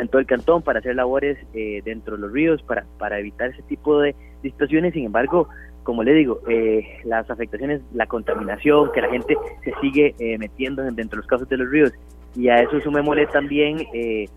[0.08, 3.62] todo el cantón, para hacer labores eh, dentro de los ríos, para, para evitar ese
[3.62, 4.94] tipo de, situaciones.
[4.94, 5.48] Sin embargo,
[5.82, 11.10] como le digo, eh, las afectaciones, la contaminación, que la gente se sigue metiendo dentro
[11.10, 11.92] de los casos de los ríos,
[12.34, 14.28] y a eso sumémosle también eh,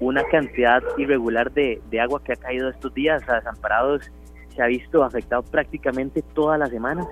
[0.00, 4.10] una cantidad irregular de, agua que ha caído estos días a Desamparados
[4.58, 7.06] se ha visto afectado prácticamente todas las semanas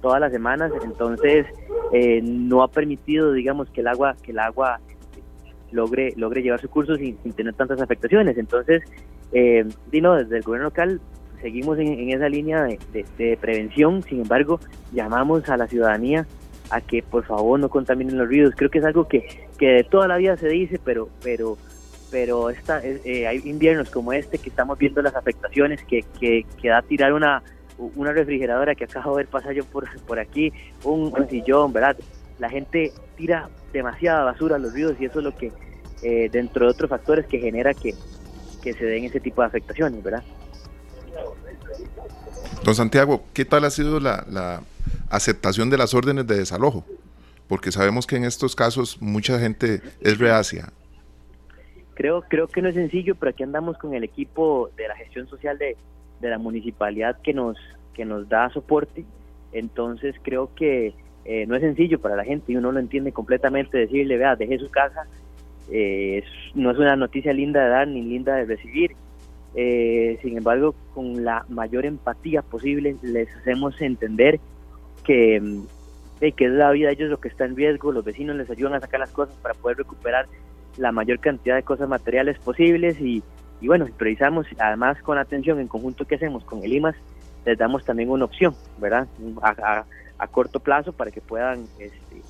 [0.00, 1.46] todas las semanas entonces
[1.92, 4.80] eh, no ha permitido digamos que el agua que el agua
[5.72, 8.38] logre, logre llevar su curso sin, tener tantas afectaciones.
[8.38, 8.82] Entonces,
[9.32, 11.00] eh, Dino, desde el gobierno local
[11.40, 14.60] seguimos en, esa línea de, prevención, sin embargo,
[14.92, 16.24] llamamos a la ciudadanía
[16.70, 18.54] a que por favor no contaminen los ríos.
[18.56, 19.26] Creo que es algo que,
[19.58, 21.56] que de toda la vida se dice, pero, pero,
[22.12, 26.68] pero esta, eh, hay inviernos como este que estamos viendo las afectaciones, que, que, que
[26.68, 27.42] da tirar una,
[27.78, 30.52] una refrigeradora que acabo de ver pasar yo por, por aquí,
[30.84, 31.96] un, sillón, ¿verdad?
[32.38, 35.52] La gente tira demasiada basura a los ríos y eso es lo que,
[36.02, 37.94] eh, dentro de otros factores que genera que,
[38.62, 40.22] que se den ese tipo de afectaciones, ¿verdad?
[42.62, 44.62] Don Santiago, ¿qué tal ha sido la,
[45.08, 46.84] aceptación de las órdenes de desalojo?
[47.48, 50.72] Porque sabemos que en estos casos mucha gente es reacia.
[52.02, 55.28] Creo, creo que no es sencillo, pero aquí andamos con el equipo de la gestión
[55.28, 55.76] social de,
[56.20, 57.56] la municipalidad que nos,
[57.94, 59.04] que nos da soporte.
[59.52, 63.78] Entonces creo que eh, no es sencillo para la gente y uno lo entiende completamente
[63.78, 65.06] decirle, vea, deje su casa.
[65.70, 68.96] Eh, no es una noticia linda de dar ni linda de recibir
[69.54, 74.40] eh, sin embargo, con la mayor empatía posible les hacemos entender
[75.04, 75.64] que, mm,
[76.20, 78.74] que es la vida de ellos lo que está en riesgo, los vecinos les ayudan
[78.74, 80.26] a sacar las cosas para poder recuperar
[80.76, 83.22] la mayor cantidad de cosas materiales posibles y,
[83.60, 86.96] y bueno, priorizamos además con atención en conjunto que hacemos con el IMAS,
[87.44, 89.06] les damos también una opción, ¿verdad?
[89.42, 89.84] A,
[90.18, 92.22] a, corto plazo para que puedan este,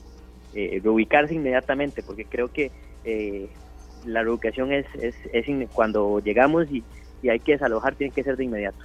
[0.55, 2.71] eh, reubicarse inmediatamente, porque creo que
[3.05, 3.49] eh,
[4.07, 6.83] la reubicación es, es, es cuando llegamos y
[7.23, 8.85] y hay que desalojar, tiene que ser de inmediato.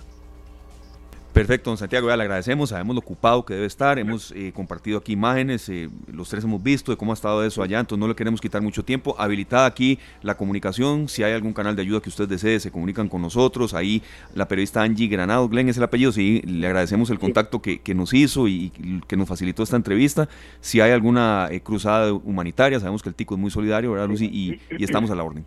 [1.38, 4.97] Perfecto, don Santiago, ya le agradecemos, sabemos lo ocupado que debe estar, hemos eh, compartido
[4.97, 8.08] aquí imágenes, eh, los tres hemos visto de cómo ha estado eso allá, entonces no
[8.08, 9.15] le queremos quitar mucho tiempo.
[9.19, 13.08] Habilitada aquí la comunicación, si hay algún canal de ayuda que usted desee, se comunican
[13.08, 14.02] con nosotros, ahí
[14.34, 18.15] la periodista Angie Granado, Glenn es el apellido, sí, le agradecemos el contacto que, nos
[18.15, 18.71] hizo y,
[19.08, 20.28] que nos facilitó esta entrevista.
[20.60, 24.26] Si hay alguna eh, cruzada humanitaria, sabemos que el Tico es muy solidario, ¿verdad, Lucy?
[24.26, 25.45] Y, y estamos a la orden.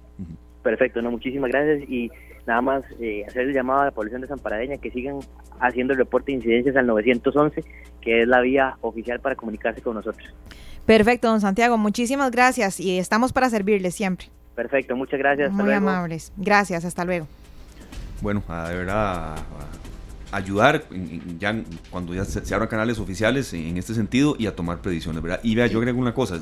[0.62, 2.12] Perfecto, no, muchísimas gracias y
[2.46, 5.18] nada más eh, hacer el llamado a la población de San Paradeña que sigan
[5.61, 7.64] haciendo el reporte de incidencias al 911,
[8.00, 10.26] que es la vía oficial para comunicarse con nosotros.
[10.87, 14.26] Perfecto, don Santiago, muchísimas gracias y estamos para servirle siempre.
[14.55, 15.53] Perfecto, muchas gracias.
[15.53, 16.33] Muy amables.
[16.37, 17.26] Gracias, hasta luego.
[18.20, 19.37] Bueno, de verdad,
[20.33, 20.85] ayudar
[21.38, 25.40] ya cuando ya se, abran canales oficiales en, este sentido y a tomar predicciones, ¿verdad?
[25.42, 26.40] Y vea, yo agrego una cosa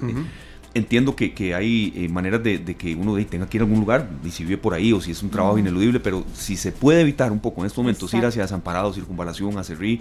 [0.78, 4.08] entiendo que, que hay eh, maneras de, que uno tenga que ir a algún lugar,
[4.24, 7.02] y si vive por ahí o si es un trabajo ineludible, pero si se puede
[7.02, 10.00] evitar un poco en estos momentos ir hacia Desamparados, Circunvalación, Acerrí,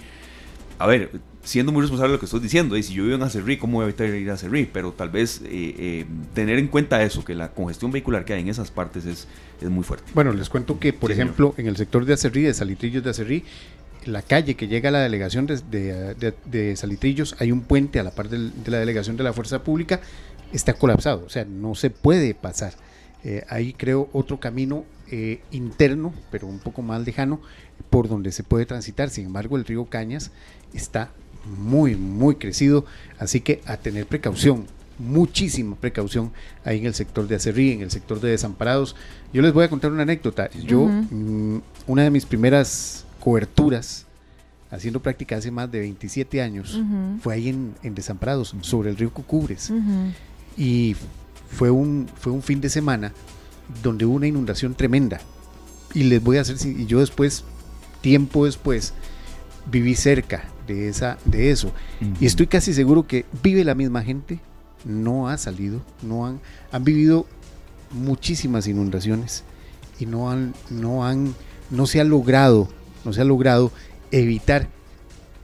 [0.78, 1.10] a ver,
[1.42, 3.74] siendo muy responsable de lo que estoy diciendo, y si yo vivo en Acerrí, ¿cómo
[3.74, 4.68] voy a evitar ir a Acerrí?
[4.72, 8.40] Pero tal vez eh, eh, tener en cuenta eso, que la congestión vehicular que hay
[8.40, 9.26] en esas partes es,
[9.60, 10.10] es muy fuerte.
[10.14, 13.44] Bueno, les cuento que, por ejemplo, en el sector de Acerrí, de Salitrillos de Acerrí,
[14.04, 16.14] la calle que llega a la delegación de,
[16.44, 20.00] de, Salitrillos, hay un puente a la par de la delegación de la Fuerza Pública
[20.52, 22.74] está colapsado, o sea, no se puede pasar.
[23.24, 27.40] Eh, ahí creo otro camino eh, interno, pero un poco más lejano,
[27.90, 29.10] por donde se puede transitar.
[29.10, 30.30] Sin embargo, el río Cañas
[30.72, 31.10] está
[31.56, 32.84] muy, muy crecido,
[33.18, 34.66] así que a tener precaución,
[34.98, 36.32] muchísima precaución
[36.64, 38.96] ahí en el sector de Acerrí, en el sector de Desamparados.
[39.32, 40.50] Yo les voy a contar una anécdota.
[40.50, 44.06] Yo, mm, una de mis primeras coberturas,
[44.70, 46.78] haciendo práctica hace más de 27 años,
[47.22, 49.72] fue ahí en, Desamparados, sobre el río Cucubres.
[50.58, 50.96] Y
[51.50, 53.12] fue un, fue un fin de semana
[53.82, 55.20] donde hubo una inundación tremenda.
[55.94, 57.44] Y les voy a hacer, y yo después,
[58.02, 58.92] tiempo después,
[59.70, 61.72] viví cerca de, esa, de eso.
[62.20, 64.40] Y estoy casi seguro que vive la misma gente,
[64.84, 66.40] no ha salido, no han,
[66.70, 67.26] han vivido
[67.90, 69.44] muchísimas inundaciones
[69.98, 71.34] y no han, no han,
[71.70, 72.68] no se ha logrado,
[73.04, 73.72] no se ha logrado
[74.10, 74.68] evitar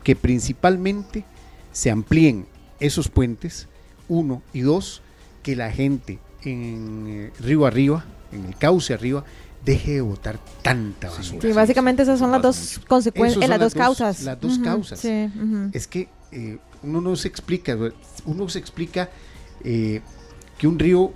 [0.02, 1.24] que principalmente
[1.72, 2.46] se amplíen
[2.80, 3.68] esos puentes,
[4.08, 5.02] uno y dos,
[5.44, 9.24] que la gente en eh, río arriba, en el cauce arriba,
[9.64, 11.42] deje de botar tanta basura.
[11.42, 14.22] Sí, básicamente esas son las dos consecuencias, las, dos causas.
[14.22, 15.04] Las dos causas.
[15.04, 17.76] Es que eh, uno no se explica,
[18.24, 19.10] uno se explica
[19.62, 20.00] eh,
[20.58, 21.12] que un río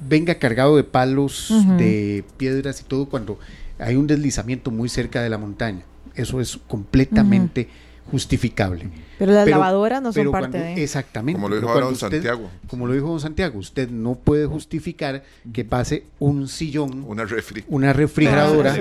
[0.00, 3.38] venga cargado de palos, de piedras y todo cuando
[3.78, 5.84] hay un deslizamiento muy cerca de la montaña.
[6.14, 7.68] Eso es completamente
[8.10, 8.90] justificable.
[9.18, 10.82] Pero las lavadoras no son parte de...
[10.82, 11.40] Exactamente.
[11.40, 12.50] Como lo dijo don Santiago.
[12.68, 17.64] Como lo dijo don Santiago, usted no puede justificar que pase un sillón, una, refri
[17.68, 18.74] una refrigeradora,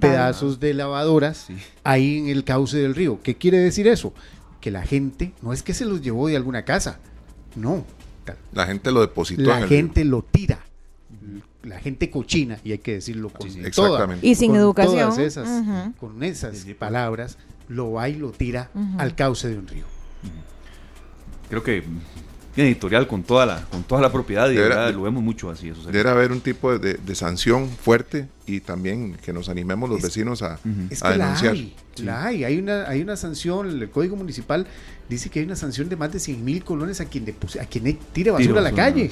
[0.00, 1.48] pedazos, de lavadoras
[1.84, 3.20] ahí en el cauce del río.
[3.22, 4.12] ¿Qué quiere decir eso?
[4.60, 6.98] Que la gente, no es que se los llevó de alguna casa,
[7.56, 7.84] no.
[8.52, 9.42] La gente lo depositó.
[9.42, 10.60] La gente lo tira
[11.64, 13.50] la gente cochina, y hay que decirlo con y
[14.34, 15.10] sin educación.
[15.10, 15.48] Todas esas,
[15.98, 17.38] Con esas palabras,
[17.72, 19.84] lo va y lo tira al cauce de un río.
[21.48, 21.82] Creo que
[22.56, 25.50] editorial con toda la, con toda la propiedad y de Deberá- verdad lo vemos mucho
[25.50, 25.68] así.
[25.70, 25.98] Eso sería.
[25.98, 30.04] Debe haber un tipo de, de sanción fuerte y también que nos animemos los Es-
[30.04, 30.58] vecinos a,
[30.90, 31.52] Es a que la denunciar.
[31.54, 32.44] hay, la hay.
[32.44, 34.66] Hay una, hay una sanción, el Código Municipal
[35.08, 37.66] dice que hay una sanción de más de 100 mil colones a quien, depose- a
[37.66, 39.10] quien tire basura a la calle,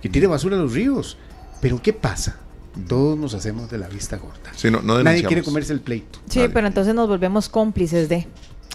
[0.00, 1.16] que tire basura a los ríos.
[1.60, 2.38] Pero ¿qué pasa?
[2.88, 4.38] Todos nos hacemos de la vista gorda.
[4.56, 6.18] Sí, no, no Nadie quiere comerse el pleito.
[6.28, 6.52] Sí, Vale.
[6.52, 8.26] pero entonces nos volvemos cómplices de.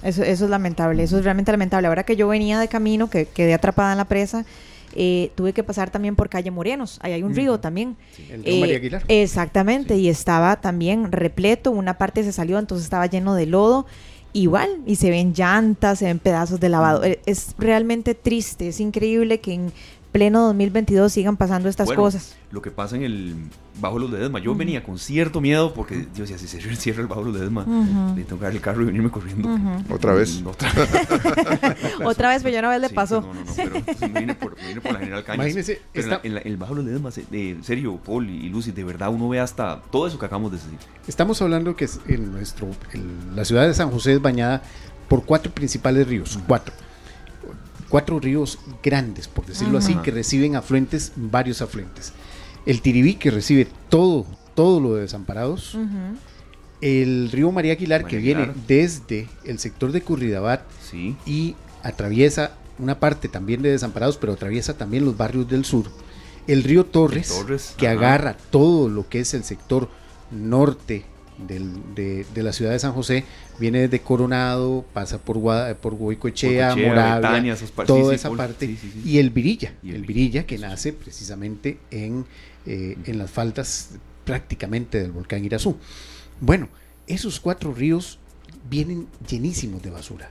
[0.03, 1.87] Eso, eso es lamentable, eso es realmente lamentable.
[1.87, 4.45] Ahora que yo venía de camino, que quedé atrapada en la presa,
[4.93, 6.99] eh, tuve que pasar también por calle Morenos.
[7.01, 7.95] Ahí hay un río también.
[8.29, 9.03] El río Eh, María Aguilar.
[9.07, 13.85] Exactamente, y estaba también repleto, una parte se salió, entonces estaba lleno de lodo.
[14.33, 17.05] Igual, y se ven llantas, se ven pedazos de lavado.
[17.05, 19.71] Eh, Es realmente triste, es increíble que en
[20.15, 22.35] pleno 2022 sigan pasando estas Bueno, cosas.
[22.51, 23.35] Lo que pasa en el
[23.81, 24.39] Bajo los Ledesma.
[24.39, 27.65] Yo venía con cierto miedo porque decía, si se cierra el Bajo los Ledesma,
[28.15, 29.49] le tengo que dar el carro y venirme corriendo.
[29.93, 30.41] Otra vez.
[30.41, 30.71] Mm, Otra
[32.05, 33.19] Otra vez, pero ya una vez le Sí, pasó.
[33.21, 35.35] No, no, no, pero me vine por, me vine por la General Cañas.
[35.47, 38.29] Imagínese, Pero en la- está- en, la- en el Bajo los Ledesma, de serio, Paul
[38.29, 40.79] y Lucy, de verdad uno ve hasta todo eso que acabamos de decir.
[41.09, 44.61] Estamos hablando que es en nuestro, el- la ciudad de San José es bañada
[45.09, 46.73] por cuatro principales ríos, cuatro.
[47.89, 52.13] Cuatro ríos grandes, por decirlo así, que reciben afluentes, varios afluentes.
[52.65, 55.77] El Tiribí, que recibe todo, todo lo de desamparados.
[56.81, 61.15] El río María Aguilar, que viene desde el sector de Curridabat Sí.
[61.25, 65.85] y atraviesa una parte también de desamparados, pero atraviesa también los barrios del sur.
[66.47, 69.89] El río Torres, Torres, que agarra todo lo que es el sector
[70.31, 71.05] norte
[71.47, 73.23] del- de, de la ciudad de San José,
[73.59, 78.09] viene desde Coronado, pasa por, Gua- por Goicoechea, Goicoechea, Moravia, Betania, esos par- toda sí,
[78.09, 79.01] sí, esa parte, sí, sí, sí.
[79.09, 82.25] y el Virilla, Y el el, Virilla, que nace precisamente en,
[82.65, 83.91] eh, en las faldas
[84.23, 85.77] prácticamente del volcán Irazú.
[86.41, 86.67] Bueno,
[87.07, 88.19] esos cuatro ríos
[88.69, 90.29] vienen llenísimos de basura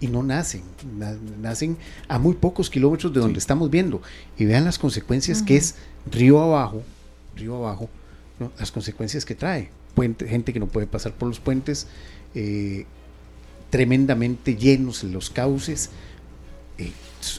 [0.00, 0.62] y no nacen,
[0.98, 1.76] na- nacen
[2.08, 3.44] a muy pocos kilómetros de donde Sí.
[3.44, 4.02] estamos viendo.
[4.36, 5.76] Y vean las consecuencias que es
[6.10, 6.82] río abajo,
[7.36, 7.88] río abajo,
[8.40, 8.50] ¿no?
[8.58, 9.70] las consecuencias que trae.
[9.94, 11.86] Puente, gente que no puede pasar por los puentes,
[12.34, 12.86] eh,
[13.70, 15.90] tremendamente llenos los cauces.
[16.78, 16.92] Eh,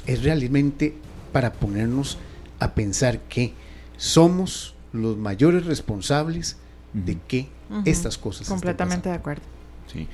[0.06, 0.94] es- realmente
[1.32, 2.18] para ponernos
[2.60, 3.54] a pensar que
[3.98, 6.58] somos los mayores responsables
[6.94, 7.48] de que
[7.84, 9.42] estas cosas estén Completamente de acuerdo.
[9.92, 10.08] Sí.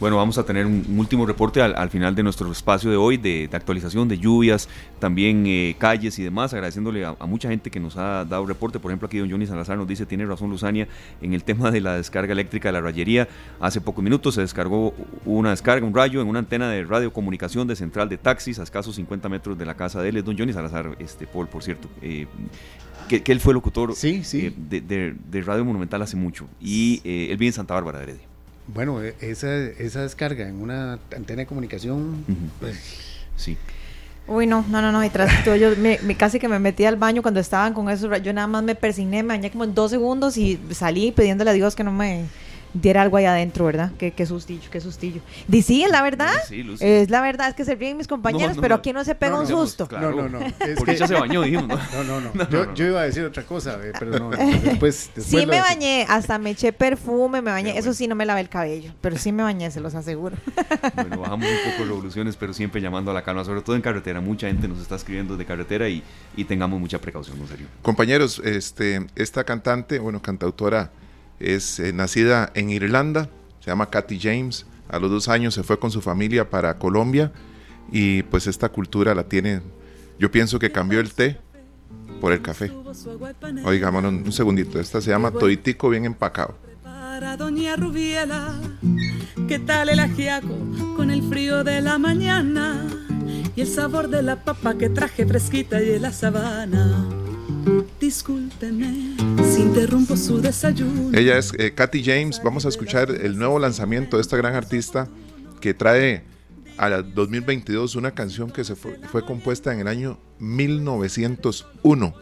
[0.00, 2.96] Bueno, vamos a tener un, un último reporte al, al final de nuestro espacio de
[2.96, 4.68] hoy, de, de actualización de lluvias,
[5.00, 8.78] también eh, calles y demás, agradeciéndole a, a mucha gente que nos ha dado reporte.
[8.78, 10.86] Por ejemplo, aquí don Johnny Salazar nos dice, tiene razón Luzania,
[11.20, 13.26] en el tema de la descarga eléctrica de la rayería.
[13.58, 17.74] Hace pocos minutos se descargó una descarga, un rayo en una antena de radiocomunicación de
[17.74, 20.16] central de taxis a escasos 50 metros de la casa de él.
[20.18, 21.88] Es don Johnny Salazar, este Paul, por cierto.
[22.02, 22.26] eh,
[23.08, 24.46] que, que él fue locutor Sí, sí.
[24.46, 26.46] eh, de, de- de Radio Monumental hace mucho.
[26.60, 28.28] Y él vive en Santa Bárbara de Heredia.
[28.68, 32.24] Bueno, e- esa, esa descarga en una antena de comunicación,
[32.60, 32.78] pues,
[33.36, 33.56] Sí.
[34.26, 35.02] Uy, no, no, no, no.
[35.04, 37.88] Y tras todo, yo me, me- casi que me metí al baño cuando estaban con
[37.88, 38.14] eso.
[38.18, 41.54] Yo nada más me persigné, me bañé como en dos segundos y salí pidiéndole a
[41.54, 42.24] Dios que no me
[42.74, 43.92] diera algo ahí adentro, ¿verdad?
[43.98, 45.20] Qué, qué sustillo, qué sustillo.
[45.46, 46.32] Di sí, es la verdad.
[46.46, 46.84] Sí, Lucy.
[46.84, 49.14] Es la verdad, es que se ríen mis compañeros, No, no, pero aquí no se
[49.14, 49.86] pega No, un no, susto.
[49.88, 50.10] Claro.
[50.10, 50.46] No, no, no.
[50.46, 51.76] Es Porque que- ya se bañó, dijimos, ¿no?
[51.98, 52.30] No, no, no.
[52.34, 52.74] No, yo, no, no.
[52.74, 54.30] yo iba a decir otra cosa, eh, pero no.
[54.38, 57.70] Después, después Sí me bañé, hasta me eché perfume, me bañé.
[57.70, 57.94] Eso bueno.
[57.94, 60.36] sí, no me lavé el cabello, pero sí me bañé, se los aseguro.
[60.94, 64.20] Bueno, bajamos un poco revoluciones, pero siempre llamando a la calma, sobre todo en carretera.
[64.20, 66.02] Mucha gente nos está escribiendo de carretera y,
[66.36, 67.66] y tengamos mucha precaución, en serio.
[67.82, 70.90] Compañeros, este, esta cantante, bueno, cantautora,
[71.40, 73.28] es eh, nacida en Irlanda,
[73.60, 74.66] se llama Katy James.
[74.88, 77.32] A los dos años se fue con su familia para Colombia
[77.92, 79.60] y pues esta cultura la tiene,
[80.18, 81.38] yo pienso que cambió el té
[82.20, 82.72] por el café.
[83.64, 86.56] Oiga, mano, un segundito, esta se llama Toditico bien empacado.
[86.82, 88.54] Para doña Rubiela,
[89.46, 90.56] ¿qué tal el ajiaco
[90.96, 92.86] con el frío de la mañana?
[93.56, 97.04] Y el sabor de la papa que traje fresquita y la sabana.
[98.00, 101.16] Discúlpeme si interrumpo su desayuno.
[101.16, 102.40] Ella es eh, Katy James.
[102.42, 105.08] Vamos a escuchar el nuevo lanzamiento de esta gran artista
[105.60, 106.24] que trae
[106.76, 112.14] a la 2022 una canción que se fue, fue compuesta en el año 1901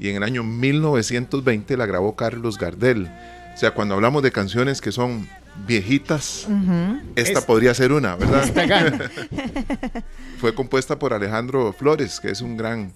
[0.00, 3.08] y en el año 1920 la grabó Carlos Gardel.
[3.54, 5.28] O sea, cuando hablamos de canciones que son
[5.66, 6.48] viejitas,
[7.14, 9.10] esta Es- podría ser una, ¿verdad?
[10.38, 12.92] Fue compuesta por Alejandro Flores, que es un gran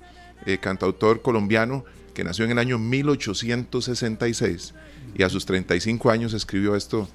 [0.46, 1.84] eh, cantautor colombiano
[2.16, 4.72] que nació en el año 1866
[5.14, 7.10] y a sus 35 años escribió esto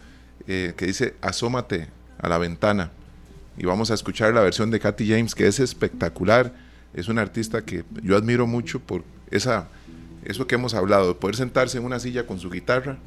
[0.47, 1.87] eh, que dice Asómate
[2.19, 2.91] a la ventana.
[3.57, 6.53] Y vamos a escuchar la versión de Katy James, que es espectacular.
[6.93, 9.69] Es una artista que yo admiro mucho por esa,
[10.23, 12.99] eso que hemos hablado, de poder sentarse en una silla con su guitarra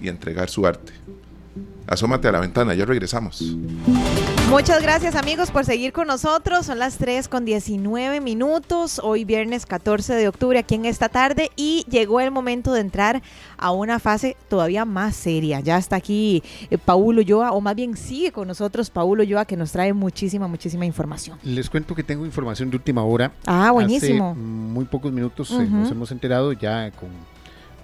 [0.00, 0.94] y entregar su arte.
[1.86, 3.54] Asómate a la ventana, ya regresamos.
[4.50, 6.64] Muchas gracias amigos por seguir con nosotros.
[6.64, 8.98] Son las 3 con 19 minutos.
[9.04, 13.22] Hoy viernes 14 de octubre aquí en esta tarde y llegó el momento de entrar
[13.58, 15.60] a una fase todavía más seria.
[15.60, 19.54] Ya está aquí eh, Paulo Yoa, o más bien sigue con nosotros Paulo Yoa que
[19.54, 21.38] nos trae muchísima, muchísima información.
[21.42, 23.30] Les cuento que tengo información de última hora.
[23.44, 24.30] Ah, buenísimo.
[24.30, 27.10] Hace muy pocos minutos eh, nos hemos enterado ya con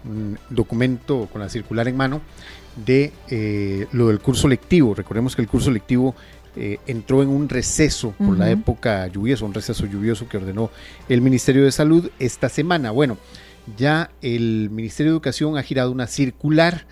[0.06, 2.20] un documento con la circular en mano
[2.76, 4.94] de eh, lo del curso lectivo.
[4.94, 6.14] Recordemos que el curso lectivo
[6.56, 10.70] eh, entró en un receso por la época lluviosa, un receso lluvioso que ordenó
[11.08, 12.90] el Ministerio de Salud esta semana.
[12.90, 13.18] Bueno,
[13.76, 16.86] ya el Ministerio de Educación ha girado una circular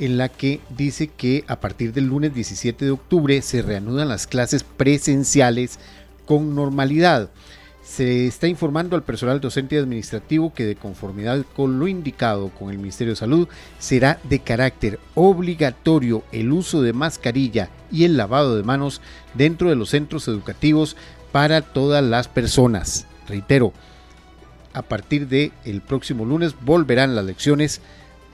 [0.00, 4.26] en la que dice que a partir del lunes 17 de octubre se reanudan las
[4.26, 5.78] clases presenciales
[6.24, 7.30] con normalidad.
[7.86, 12.70] Se está informando al personal docente y administrativo que de conformidad con lo indicado con
[12.70, 18.56] el Ministerio de Salud será de carácter obligatorio el uso de mascarilla y el lavado
[18.56, 19.00] de manos
[19.34, 20.96] dentro de los centros educativos
[21.30, 23.06] para todas las personas.
[23.28, 23.72] Reitero,
[24.72, 27.80] a partir del el próximo lunes volverán las lecciones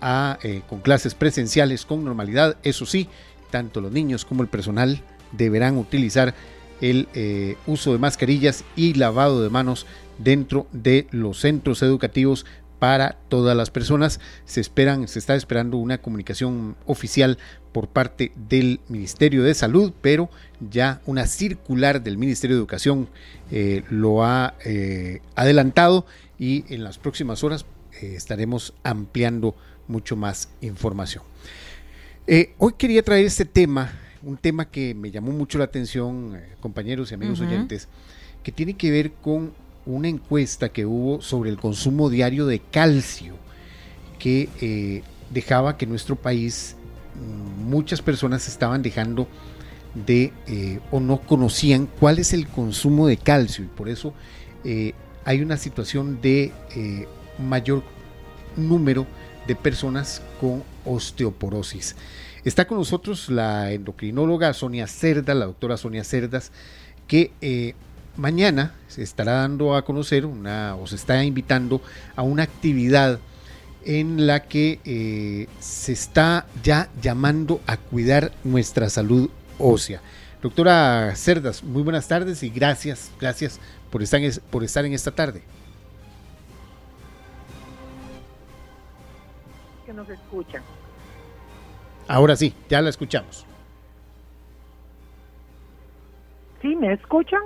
[0.00, 2.56] a, eh, con clases presenciales con normalidad.
[2.62, 3.06] Eso sí,
[3.50, 6.34] tanto los niños como el personal deberán utilizar
[6.82, 9.86] el eh, uso de mascarillas y lavado de manos
[10.18, 12.44] dentro de los centros educativos
[12.78, 14.20] para todas las personas.
[14.44, 17.38] Se esperan, se está esperando una comunicación oficial
[17.70, 20.28] por parte del Ministerio de Salud, pero
[20.68, 23.08] ya una circular del Ministerio de Educación
[23.52, 26.04] eh, lo ha eh, adelantado
[26.38, 27.64] y en las próximas horas
[28.00, 29.54] estaremos ampliando
[29.86, 31.22] mucho más información.
[32.58, 33.92] hoy quería traer este tema
[34.24, 37.88] un tema que me llamó mucho la atención, eh, compañeros y amigos oyentes,
[38.42, 39.52] que tiene que ver con
[39.84, 43.34] una encuesta que hubo sobre el consumo diario de calcio,
[44.18, 46.76] que eh, dejaba que en nuestro país
[47.16, 49.26] mm, muchas personas estaban dejando
[50.06, 54.14] de eh, o no conocían cuál es el consumo de calcio y por eso
[55.24, 56.52] hay una situación de
[57.36, 57.82] mayor
[58.56, 59.06] número
[59.48, 61.96] de personas con osteoporosis.
[62.44, 66.50] Está con nosotros la endocrinóloga Sonia Cerdas, la doctora Sonia Cerdas,
[67.06, 67.74] que eh,
[68.16, 71.80] mañana se estará dando a conocer una, o se está invitando
[72.16, 73.20] a una actividad
[73.84, 80.00] en la que eh, se está ya llamando a cuidar nuestra salud ósea.
[80.42, 84.20] Doctora Cerdas, muy buenas tardes y gracias, gracias por estar,
[84.50, 85.42] por estar en esta tarde.
[89.86, 90.62] Que nos escuchan.
[92.08, 93.46] Ahora sí, ya la escuchamos.
[96.60, 96.76] ¿Sí?
[96.76, 97.40] ¿Me escuchan?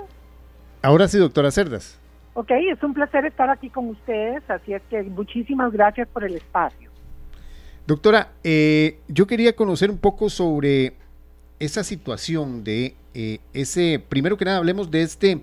[0.81, 1.99] Ahora sí, doctora Cerdas.
[2.33, 6.35] Ok, es un placer estar aquí con ustedes, así es que muchísimas gracias por el
[6.35, 6.91] espacio.
[7.87, 10.93] Doctora, eh, yo quería conocer un poco sobre
[11.59, 15.41] esa situación de eh, ese, primero que nada hablemos de este,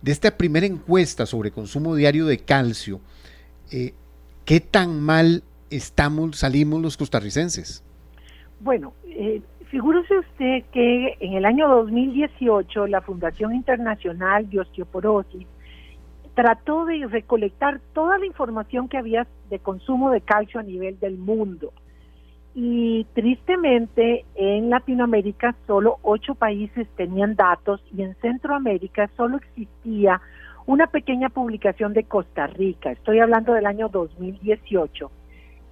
[0.00, 3.00] de esta primera encuesta sobre consumo diario de calcio.
[3.70, 3.92] Eh,
[4.46, 7.82] ¿Qué tan mal estamos, salimos los costarricenses?
[8.60, 15.46] Bueno, eh, figúrese usted que en el año 2018 la Fundación Internacional de Osteoporosis
[16.34, 21.18] trató de recolectar toda la información que había de consumo de calcio a nivel del
[21.18, 21.72] mundo.
[22.54, 30.20] Y tristemente en Latinoamérica solo ocho países tenían datos y en Centroamérica solo existía
[30.64, 32.90] una pequeña publicación de Costa Rica.
[32.90, 35.10] Estoy hablando del año 2018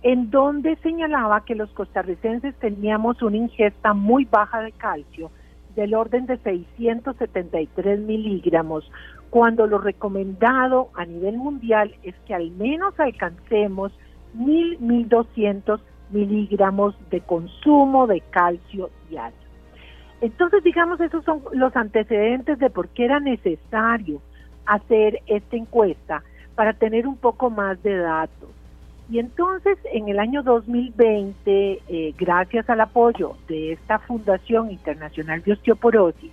[0.05, 5.31] en donde señalaba que los costarricenses teníamos una ingesta muy baja de calcio,
[5.75, 8.89] del orden de 673 miligramos,
[9.31, 13.93] cuando lo recomendado a nivel mundial es que al menos alcancemos
[14.35, 15.81] 1000, 1200
[16.11, 19.39] miligramos de consumo de calcio diario.
[20.21, 24.21] Entonces, digamos, esos son los antecedentes de por qué era necesario
[24.67, 26.23] hacer esta encuesta
[26.55, 28.51] para tener un poco más de datos.
[29.11, 35.53] Y entonces en el año 2020, eh, gracias al apoyo de esta Fundación Internacional de
[35.53, 36.33] Osteoporosis,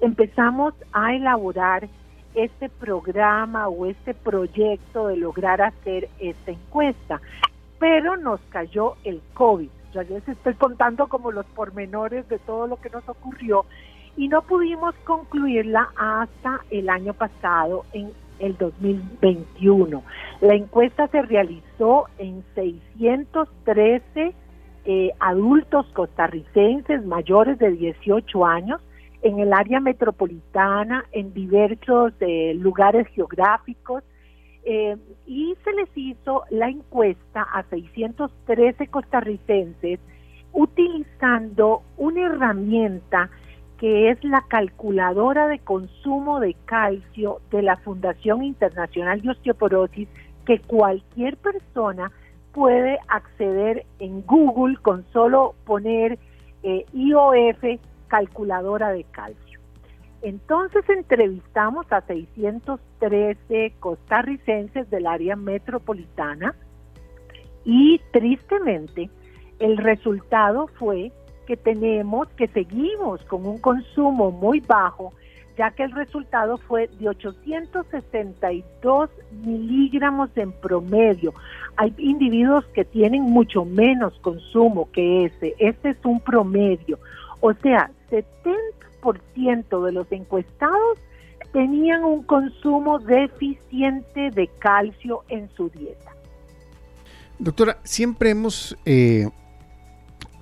[0.00, 1.88] empezamos a elaborar
[2.34, 7.20] este programa o este proyecto de lograr hacer esta encuesta.
[7.78, 9.68] Pero nos cayó el COVID.
[9.94, 13.64] Ya les estoy contando como los pormenores de todo lo que nos ocurrió
[14.16, 20.02] y no pudimos concluirla hasta el año pasado en el 2021.
[20.40, 24.34] La encuesta se realizó en 613
[24.84, 28.80] eh, adultos costarricenses mayores de 18 años
[29.22, 34.04] en el área metropolitana, en diversos eh, lugares geográficos,
[34.64, 40.00] eh, y se les hizo la encuesta a 613 costarricenses
[40.52, 43.30] utilizando una herramienta
[43.78, 50.08] que es la calculadora de consumo de calcio de la Fundación Internacional de Osteoporosis,
[50.44, 52.10] que cualquier persona
[52.52, 56.18] puede acceder en Google con solo poner
[56.64, 59.60] eh, IOF calculadora de calcio.
[60.22, 66.56] Entonces entrevistamos a 613 costarricenses del área metropolitana
[67.64, 69.10] y tristemente
[69.60, 71.12] el resultado fue
[71.48, 75.14] que tenemos, que seguimos con un consumo muy bajo,
[75.56, 79.08] ya que el resultado fue de 862
[79.46, 81.32] miligramos en promedio.
[81.78, 85.54] Hay individuos que tienen mucho menos consumo que ese.
[85.58, 86.98] Este es un promedio.
[87.40, 90.98] O sea, 70% de los encuestados
[91.50, 96.12] tenían un consumo deficiente de calcio en su dieta.
[97.38, 99.30] Doctora, siempre hemos eh,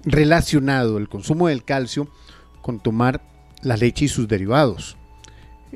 [0.06, 2.08] relacionado el consumo del calcio
[2.62, 3.20] con tomar
[3.62, 4.96] la leche y sus derivados.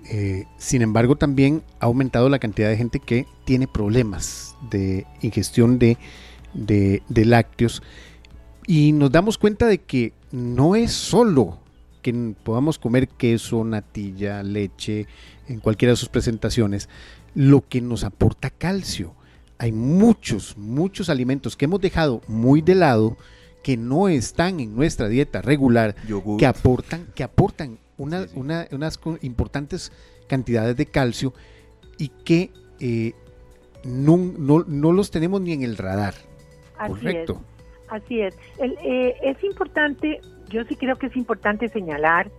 [0.08, 5.78] Eh, sin embargo, también ha aumentado la cantidad de gente que tiene problemas de ingestión
[5.78, 5.98] de,
[7.08, 7.82] lácteos
[8.66, 11.58] y nos damos cuenta de que no es solo
[12.02, 15.06] que podamos comer queso, natilla, leche,
[15.48, 16.88] en cualquiera de sus presentaciones,
[17.34, 19.14] lo que nos aporta calcio.
[19.58, 23.18] Hay muchos, muchos alimentos que hemos dejado muy de lado
[23.62, 25.94] que no están en nuestra dieta regular,
[26.38, 29.92] que aportan, que aportan una, unas importantes
[30.26, 31.34] cantidades de calcio
[31.98, 32.50] y que
[32.80, 33.12] eh,
[33.84, 36.14] no, no, los tenemos ni en el radar.
[36.78, 37.32] Así Correcto.
[37.32, 38.34] Es, así es.
[38.58, 42.30] Eh, es importante, yo sí creo que es importante señalar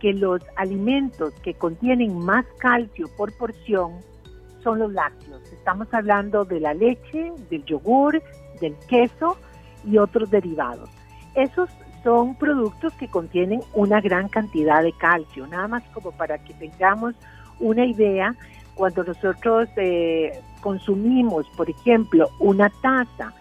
[0.00, 4.00] que los alimentos que contienen más calcio por porción
[4.62, 5.40] son los lácteos.
[5.52, 8.20] Estamos hablando de la leche, del yogur,
[8.60, 9.36] del queso,
[9.86, 10.90] y otros derivados.
[11.34, 11.70] Esos
[12.02, 17.14] son productos que contienen una gran cantidad de calcio, nada más como para que tengamos
[17.58, 18.34] una idea,
[18.74, 23.32] cuando nosotros eh, consumimos, por ejemplo, una taza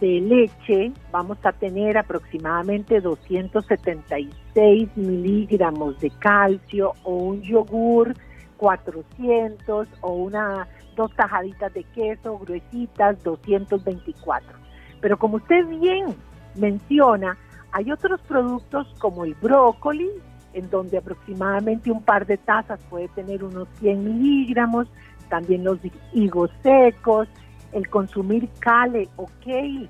[0.00, 8.14] de leche, vamos a tener aproximadamente 276 miligramos de calcio o un yogur
[8.56, 10.66] 400 o una
[10.96, 14.61] dos tajaditas de queso gruesitas 224.
[15.02, 16.06] Pero como usted bien
[16.54, 17.36] menciona,
[17.72, 20.08] hay otros productos como el brócoli,
[20.54, 24.88] en donde aproximadamente un par de tazas puede tener unos 100 miligramos,
[25.28, 25.78] también los
[26.12, 27.28] higos secos,
[27.72, 29.88] el consumir cale o kale,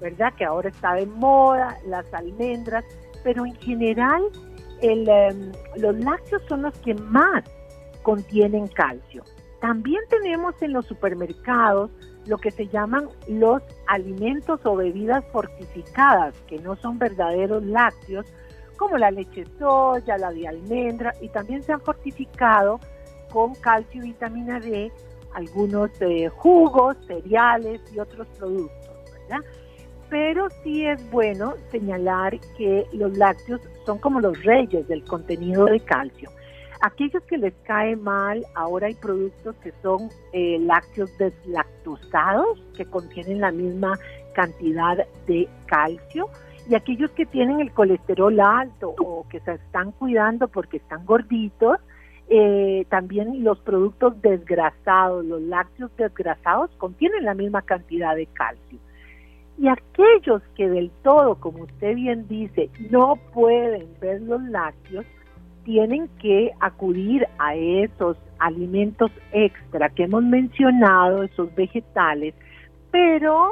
[0.00, 0.32] ¿verdad?
[0.34, 2.84] Que ahora está de moda, las almendras,
[3.24, 4.22] pero en general
[4.80, 7.44] em, los lácteos son los que más
[8.02, 9.24] contienen calcio.
[9.60, 11.90] También tenemos en los supermercados
[12.26, 18.26] lo que se llaman los alimentos o bebidas fortificadas, que no son verdaderos lácteos,
[18.76, 22.80] como la leche soya, la de almendra, y también se han fortificado
[23.32, 24.92] con calcio y vitamina D
[25.36, 28.96] algunos eh, jugos, cereales y otros productos.
[30.08, 35.80] Pero sí es bueno señalar que los lácteos son como los reyes del contenido de
[35.80, 36.30] calcio.
[36.80, 43.40] Aquellos que les cae mal, ahora hay productos que son eh, lácteos deslactosados, que contienen
[43.40, 43.98] la misma
[44.34, 46.28] cantidad de calcio,
[46.68, 51.78] y aquellos que tienen el colesterol alto o que se están cuidando porque están gorditos,
[52.28, 58.78] eh, también los productos desgrasados, los lácteos desgrasados, contienen la misma cantidad de calcio.
[59.58, 65.06] Y aquellos que del todo, como usted bien dice, no pueden ver los lácteos,
[65.66, 72.34] tienen que acudir a esos alimentos extra que hemos mencionado, esos vegetales,
[72.92, 73.48] pero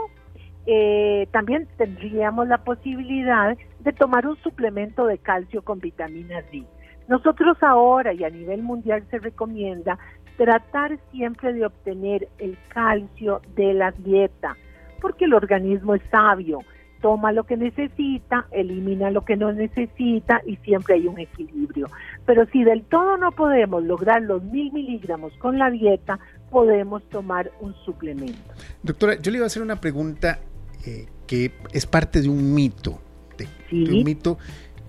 [0.65, 6.63] eh, también tendríamos la posibilidad de tomar un suplemento de calcio con vitamina D.
[7.09, 9.99] Nosotros ahora y a nivel mundial se recomienda
[10.37, 14.57] tratar siempre de obtener el calcio de la dieta,
[15.01, 16.61] porque el organismo es sabio
[17.05, 21.91] toma lo que necesita, elimina lo que no necesita y siempre hay un equilibrio.
[22.25, 26.19] Pero si del todo no podemos lograr los mil miligramos con la dieta,
[26.51, 28.39] podemos tomar un suplemento.
[28.83, 30.39] Doctora, yo le iba a hacer una pregunta
[30.87, 32.99] eh, que es parte de un mito,
[33.37, 34.39] de, un mito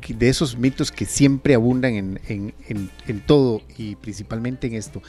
[0.08, 2.54] de esos mitos que siempre abundan en, en,
[3.08, 5.02] en todo y principalmente en esto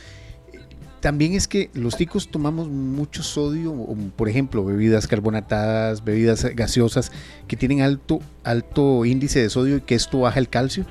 [1.07, 3.73] también es que los ticos tomamos mucho sodio,
[4.17, 7.13] por ejemplo, bebidas carbonatadas, bebidas gaseosas
[7.47, 10.85] que tienen alto, alto índice de sodio y que esto baja el calcio.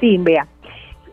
[0.00, 0.48] Sí, vea.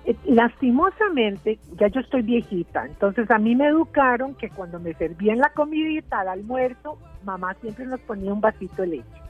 [0.06, 5.39] Eh, lastimosamente, ya yo estoy viejita, entonces a mí me educaron que cuando me servían
[5.39, 9.22] la comidita al almuerzo, mamá siempre nos ponía un vasito de leche.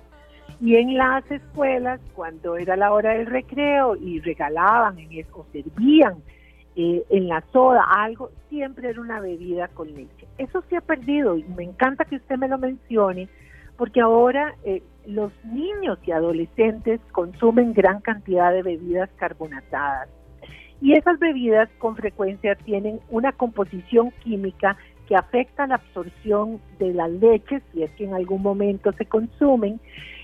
[0.61, 4.97] Y en las escuelas, cuando era la hora del recreo y regalaban
[5.33, 6.17] o servían
[6.75, 10.27] eh, en la soda algo, siempre era una bebida con leche.
[10.37, 13.27] Eso se ha perdido y me encanta que usted me lo mencione,
[13.77, 20.09] porque ahora eh, los niños y adolescentes consumen gran cantidad de bebidas carbonatadas.
[20.81, 27.07] Y esas bebidas con frecuencia tienen una composición química que afecta la absorción de la
[27.07, 29.79] leche, si es que en algún momento se consumen,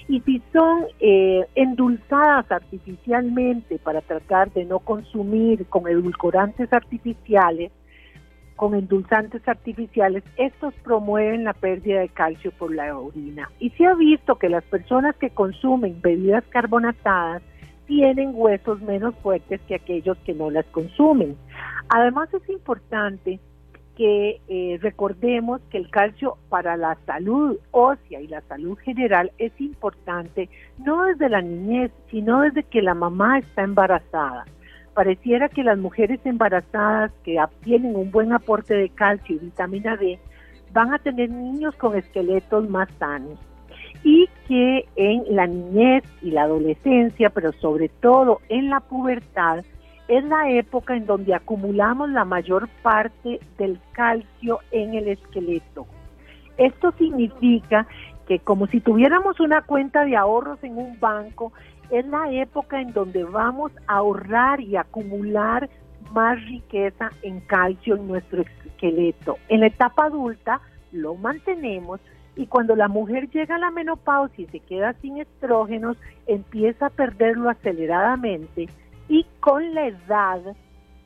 [0.08, 7.72] y si son eh, endulzadas artificialmente para tratar de no consumir con edulcorantes artificiales,
[8.56, 13.50] con endulzantes artificiales, estos promueven la pérdida de calcio por la orina.
[13.60, 17.44] Y se ha visto que las personas que consumen bebidas carbonatadas
[17.86, 21.38] tienen huesos menos fuertes que aquellos que no las consumen.
[21.90, 23.40] Además es importante
[23.98, 29.52] que eh, recordemos que el calcio para la salud ósea y la salud general es
[29.60, 34.46] importante no desde la niñez, sino desde que la mamá está embarazada.
[34.94, 40.20] Pareciera que las mujeres embarazadas que obtienen un buen aporte de calcio y vitamina D
[40.74, 43.40] van a tener niños con esqueletos más sanos
[44.04, 49.66] y que en la niñez y la adolescencia, pero sobre todo en la pubertad,
[50.08, 55.86] es la época en donde acumulamos la mayor parte del calcio en el esqueleto.
[56.58, 57.88] Esto significa
[58.28, 61.54] que como si tuviéramos una cuenta de ahorros en un banco,
[61.90, 65.70] es la época en donde vamos a ahorrar y acumular
[66.14, 69.38] más riqueza en calcio en nuestro esqueleto.
[69.50, 72.00] En la etapa adulta lo mantenemos
[72.36, 75.98] y cuando la mujer llega a la menopausia y se queda sin estrógenos,
[76.28, 78.68] empieza a perderlo aceleradamente
[79.10, 80.42] y con la edad,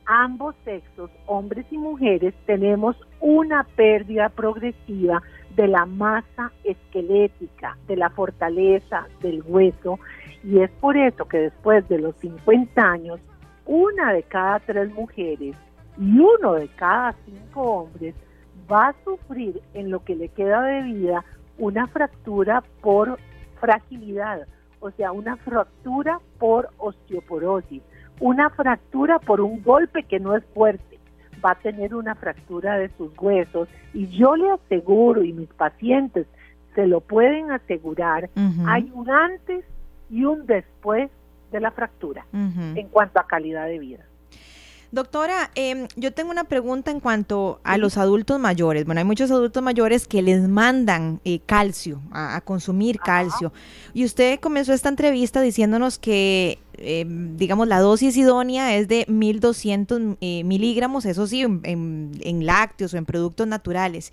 [0.06, 5.22] ambos sexos, hombres y mujeres, tenemos una pérdida progresiva
[5.54, 9.98] de la masa esquelética, de la fortaleza del hueso,
[10.42, 13.20] y es por eso que después de los 50 años,
[13.66, 15.54] una de cada tres mujeres
[15.98, 18.14] y uno de cada cinco hombres
[18.70, 21.24] va a sufrir en lo que le queda de vida
[21.58, 23.18] una fractura por
[23.60, 24.48] fragilidad,
[24.80, 27.82] o sea, una fractura por osteoporosis
[28.22, 31.00] una fractura por un golpe que no es fuerte,
[31.44, 36.28] va a tener una fractura de sus huesos y yo le aseguro y mis pacientes
[36.76, 38.30] se lo pueden asegurar,
[38.66, 39.64] hay un antes
[40.08, 41.10] y un después
[41.50, 44.04] de la fractura en cuanto a calidad de vida.
[44.92, 48.84] Doctora, em, yo tengo una pregunta en cuanto a los adultos mayores.
[48.84, 53.54] Bueno, hay muchos adultos mayores que les mandan eh, calcio, a, consumir calcio.
[53.94, 60.18] Y usted comenzó esta entrevista diciéndonos que, em, digamos, la dosis idónea es de 1200
[60.20, 64.12] eh, miligramos, eso sí, en, lácteos o en productos naturales.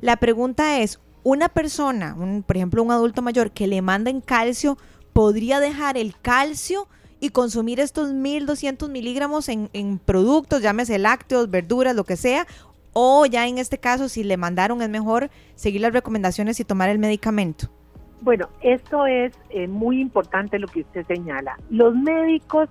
[0.00, 4.78] La pregunta es, una persona, un, por ejemplo, un adulto mayor que le manden calcio,
[5.12, 6.86] ¿podría dejar el calcio?
[7.20, 12.46] Y consumir estos 1200 miligramos en, en productos, llámese lácteos, verduras, lo que sea,
[12.92, 16.88] o ya en este caso, si le mandaron, es mejor seguir las recomendaciones y tomar
[16.88, 17.68] el medicamento.
[18.22, 21.56] Bueno, esto es eh, muy importante lo que usted señala.
[21.70, 22.68] Los médicos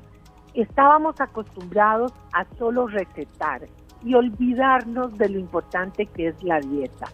[0.54, 3.68] estábamos acostumbrados a solo recetar
[4.04, 7.08] y olvidarnos de lo importante que es la dieta.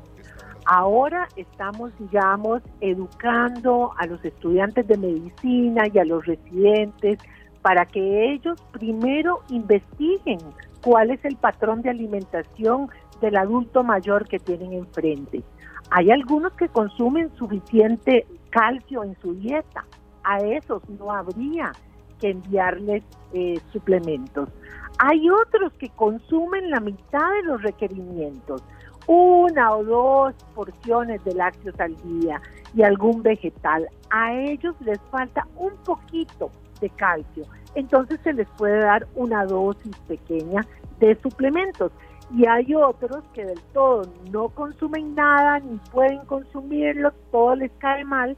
[0.65, 7.19] Ahora estamos, digamos, educando a los estudiantes de medicina y a los residentes
[7.61, 10.39] para que ellos primero investiguen
[10.83, 12.89] cuál es el patrón de alimentación
[13.21, 15.43] del adulto mayor que tienen enfrente.
[15.91, 19.85] Hay algunos que consumen suficiente calcio en su dieta.
[20.23, 21.71] A esos no habría
[22.19, 23.03] que enviarles
[23.33, 24.49] eh, suplementos.
[24.97, 28.63] Hay otros que consumen la mitad de los requerimientos
[29.07, 32.41] una o dos porciones de lácteos al día
[32.73, 33.87] y algún vegetal.
[34.09, 36.51] A ellos les falta un poquito
[36.81, 37.45] de calcio,
[37.75, 40.65] entonces se les puede dar una dosis pequeña
[40.99, 41.91] de suplementos.
[42.35, 44.01] Y hay otros que del todo
[44.31, 48.35] no consumen nada ni pueden consumirlo, todo les cae mal,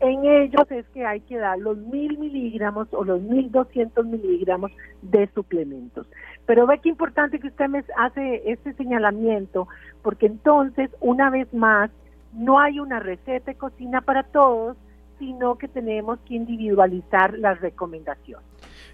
[0.00, 4.70] en ellos es que hay que dar los mil miligramos o los mil doscientos miligramos
[5.02, 6.06] de suplementos.
[6.46, 9.68] Pero ve que importante que usted me hace este señalamiento,
[10.02, 11.90] porque entonces, una vez más,
[12.32, 14.76] no hay una receta de cocina para todos,
[15.18, 18.46] sino que tenemos que individualizar las recomendaciones.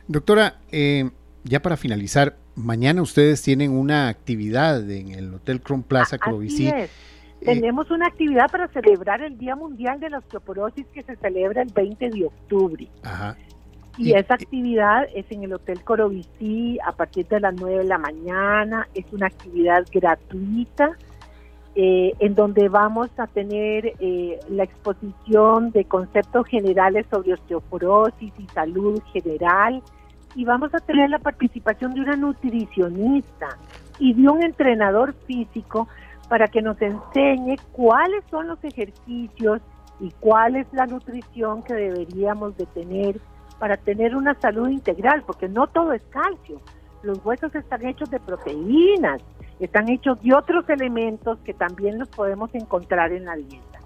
[0.08, 1.10] Doctora, eh,
[1.44, 6.70] ya para finalizar, mañana ustedes tienen una actividad en el Hotel Cron Plaza Crovicí.
[7.44, 11.72] Tenemos una actividad para celebrar el Día Mundial de la Osteoporosis que se celebra el
[11.72, 12.88] 20 de octubre.
[13.98, 17.98] Y, esa actividad es en el Hotel Corovicí a partir de las 9 de la
[17.98, 18.88] mañana.
[18.94, 20.96] Es una actividad gratuita
[21.76, 28.46] eh, en donde vamos a tener eh, la exposición de conceptos generales sobre osteoporosis y
[28.48, 29.82] salud general
[30.34, 33.58] y vamos a tener la participación de una nutricionista
[33.98, 35.88] y de un entrenador físico
[36.28, 39.60] para que nos enseñe cuáles son los ejercicios
[40.00, 43.20] y cuál es la nutrición que deberíamos de tener
[43.58, 46.60] para tener una salud integral, porque no todo es calcio.
[47.02, 49.22] Los huesos están hechos de proteínas,
[49.60, 53.80] están hechos de otros elementos que también los podemos encontrar en la dieta.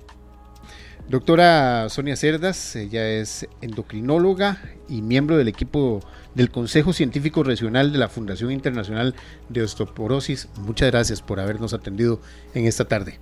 [1.08, 4.58] Doctora Sonia Cerdas, ella es endocrinóloga
[4.88, 6.00] y miembro del equipo
[6.38, 9.12] del Consejo Científico Regional de la Fundación Internacional
[9.48, 10.48] de Osteoporosis.
[10.64, 12.20] Muchas gracias por habernos atendido
[12.54, 13.18] en esta tarde.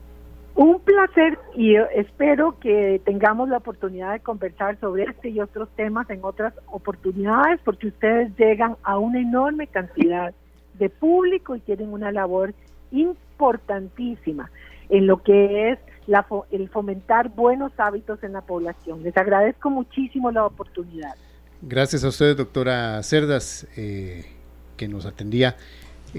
[0.54, 6.10] Un placer y espero que tengamos la oportunidad de conversar sobre este y otros temas
[6.10, 10.34] en otras oportunidades porque ustedes llegan a una enorme cantidad
[10.74, 12.52] de público y tienen una labor
[12.92, 14.50] importantísima
[14.90, 19.02] en lo que es la, el fomentar buenos hábitos en la población.
[19.02, 21.14] Les agradezco muchísimo la oportunidad.
[21.62, 24.26] Gracias a usted, doctora Cerdas, eh,
[24.76, 25.56] que nos atendía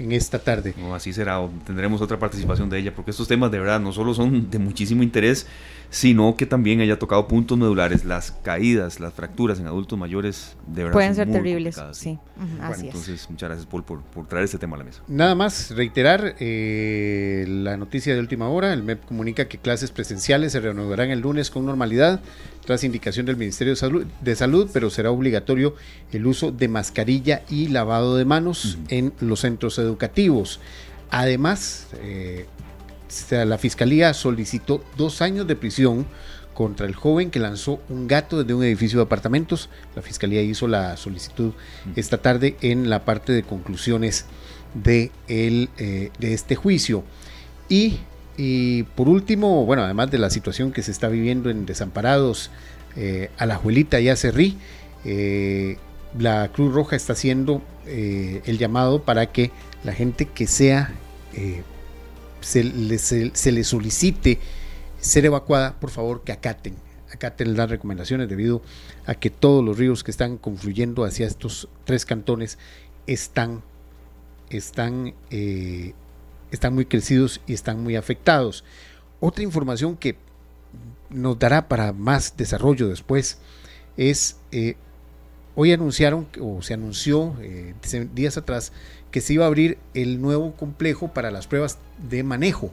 [0.02, 0.74] en esta tarde.
[0.78, 4.14] No, así será, tendremos otra participación de ella, porque estos temas de verdad no solo
[4.14, 5.46] son de muchísimo interés,
[5.90, 10.84] sino que también haya tocado puntos medulares, las caídas, las fracturas en adultos mayores, de
[10.84, 10.92] verdad.
[10.92, 12.18] Pueden ser terribles, sí.
[12.60, 15.02] así entonces, muchas gracias Paul por, por, traer este tema a la mesa.
[15.08, 20.52] Nada más, reiterar eh, la noticia de última hora, el MEP comunica que clases presenciales
[20.52, 22.20] se reanudarán el lunes con normalidad,
[22.68, 25.74] tras indicación del Ministerio de Salud, de Salud pero será obligatorio
[26.12, 28.86] el uso de mascarilla y lavado de manos uh -huh.
[28.90, 29.87] en los centros educativos.
[31.10, 32.46] Además, eh,
[33.30, 36.06] la Fiscalía solicitó dos años de prisión
[36.58, 39.70] contra el joven que lanzó un gato desde un edificio de apartamentos.
[39.94, 41.52] La Fiscalía hizo la solicitud
[41.94, 44.26] esta tarde en la parte de conclusiones
[44.74, 47.04] de, el, eh, de este juicio.
[47.68, 47.98] Y,
[48.36, 52.50] y, por último, bueno, además de la situación que se está viviendo en Desamparados,
[52.96, 54.56] eh, a la Juelita y a Cerrí,
[55.04, 55.76] eh,
[56.18, 59.50] la Cruz Roja está haciendo el llamado para que
[59.84, 60.92] la gente que sea
[62.40, 64.38] se le, se, le solicite
[65.00, 66.74] ser evacuada, por favor que acaten,
[67.12, 68.62] acaten las recomendaciones debido
[69.06, 72.58] a que todos los ríos que están confluyendo hacia estos tres cantones
[73.06, 73.62] están,
[74.50, 75.94] están, eh,
[76.50, 78.64] están muy crecidos y están muy afectados.
[79.20, 80.16] Otra información que
[81.10, 83.38] nos dará para más desarrollo después
[83.96, 84.76] es, eh,
[85.54, 87.74] hoy anunciaron, o se anunció eh,
[88.14, 88.72] días atrás,
[89.10, 91.78] que se iba a abrir el nuevo complejo para las pruebas
[92.08, 92.70] de manejo,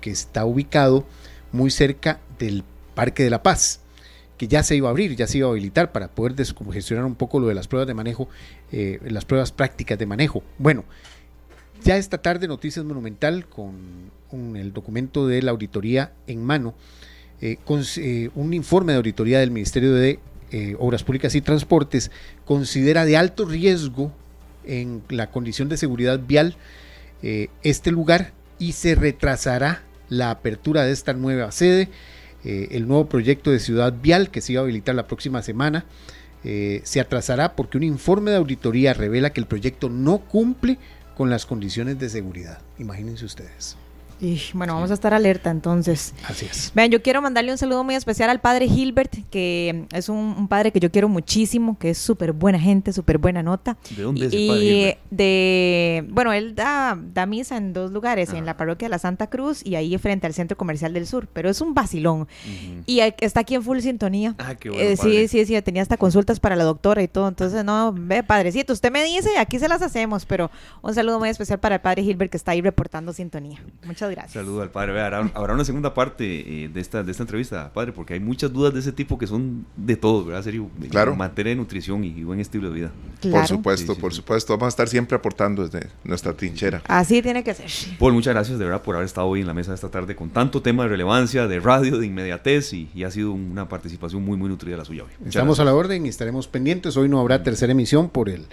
[0.00, 1.04] que está ubicado
[1.52, 2.64] muy cerca del
[2.94, 3.80] Parque de la Paz,
[4.36, 7.14] que ya se iba a abrir, ya se iba a habilitar para poder descongestionar un
[7.14, 8.28] poco lo de las pruebas de manejo,
[8.70, 10.42] eh, las pruebas prácticas de manejo.
[10.58, 10.84] Bueno,
[11.84, 16.74] ya esta tarde Noticias Monumental con el documento de la auditoría en mano,
[17.40, 20.18] eh, con eh, un informe de auditoría del Ministerio de
[20.78, 22.10] Obras Públicas y Transportes,
[22.44, 24.12] considera de alto riesgo
[24.64, 26.56] en la condición de seguridad vial
[27.22, 31.88] eh, este lugar y se retrasará la apertura de esta nueva sede,
[32.44, 35.84] eh, el nuevo proyecto de ciudad vial que se iba a habilitar la próxima semana.
[36.44, 40.78] Eh, se atrasará porque un informe de auditoría revela que el proyecto no cumple
[41.16, 42.60] con las condiciones de seguridad.
[42.78, 43.76] Imagínense ustedes.
[44.22, 46.14] Y, bueno, vamos a estar alerta entonces.
[46.28, 46.70] Así es.
[46.76, 50.46] Vean, yo quiero mandarle un saludo muy especial al padre Gilbert, que es un, un
[50.46, 53.76] padre que yo quiero muchísimo, que es súper buena gente, súper buena nota.
[53.96, 54.98] ¿De dónde es y el padre Gilbert?
[55.10, 58.38] de, bueno, él da, da misa en dos lugares, ah.
[58.38, 61.26] en la parroquia de la Santa Cruz y ahí frente al Centro Comercial del Sur,
[61.32, 62.20] pero es un vacilón.
[62.20, 62.82] Uh -huh.
[62.86, 64.36] Y está aquí en full sintonía.
[64.38, 67.26] Ah, qué bueno, eh, sí, sí, sí, tenía hasta consultas para la doctora y todo.
[67.26, 70.48] Entonces, no, ve, padrecito, usted me dice, aquí se las hacemos, pero
[70.80, 73.60] un saludo muy especial para el padre Gilbert que está ahí reportando sintonía.
[73.84, 74.11] Muchas gracias.
[74.28, 75.00] Saludo al padre.
[75.00, 78.52] Habrá, habrá una segunda parte eh, de, esta, de esta entrevista, padre, porque hay muchas
[78.52, 80.42] dudas de ese tipo que son de todo, ¿verdad?
[80.42, 81.12] Serio, claro.
[81.12, 82.92] En materia de nutrición y buen estilo de vida.
[83.20, 83.38] Claro.
[83.38, 84.52] Por supuesto, sí, sí, por supuesto.
[84.54, 86.82] Vamos a estar siempre aportando desde nuestra trinchera.
[86.86, 87.70] Así tiene que ser.
[87.98, 90.30] Paul, muchas gracias de verdad por haber estado hoy en la mesa esta tarde con
[90.30, 94.36] tanto tema de relevancia, de radio, de inmediatez y, y ha sido una participación muy,
[94.36, 95.10] muy nutrida la suya hoy.
[95.18, 95.60] Muchas Estamos gracias.
[95.60, 96.96] a la orden y estaremos pendientes.
[96.96, 98.46] Hoy no habrá tercera emisión por el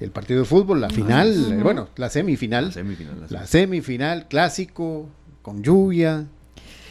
[0.00, 1.62] el partido de fútbol, la final, uh -huh.
[1.62, 5.08] bueno, la semifinal, la semifinal, la semifinal, la semifinal clásico,
[5.42, 6.26] con lluvia,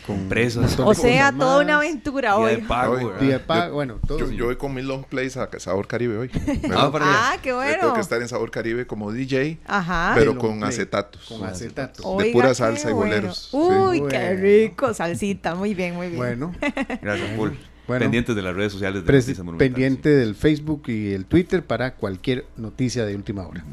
[0.08, 0.80] con presas.
[0.80, 2.56] O sea, toda una aventura día hoy.
[2.56, 4.20] De pago, hoy día de pago, bueno, todo.
[4.20, 6.32] Yo, yo, voy con mi long plays a Sabor Caribe hoy.
[6.74, 7.78] ah, ah, qué bueno.
[7.82, 10.14] Tengo que estar en Sabor Caribe como DJ, Ajá.
[10.16, 11.26] pero con acetatos.
[11.28, 12.06] Con acetatos.
[12.18, 13.06] De pura salsa bueno.
[13.06, 13.50] y boleros.
[13.52, 14.04] Uy, sí.
[14.10, 15.56] qué rico, salsita.
[15.56, 16.18] Muy bien, muy bien.
[16.18, 16.54] Bueno.
[17.02, 17.58] Gracias, Paul.
[17.88, 20.16] Bueno, pendientes de las redes sociales de Pendiente sí.
[20.16, 23.64] del Facebook y el Twitter para cualquier noticia de última hora.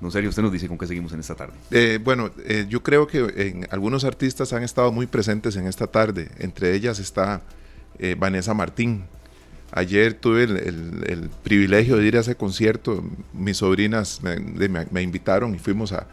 [0.00, 1.54] Don Sergio, usted nos dice con qué seguimos en esta tarde.
[1.70, 5.86] Eh, bueno, eh, yo creo que en, algunos artistas han estado muy presentes en esta
[5.86, 6.30] tarde.
[6.38, 7.42] Entre ellas está
[7.98, 9.04] eh, Vanessa Martín.
[9.72, 13.02] Ayer tuve el, privilegio de ir a ese concierto.
[13.32, 16.06] Mis sobrinas me, invitaron y fuimos a,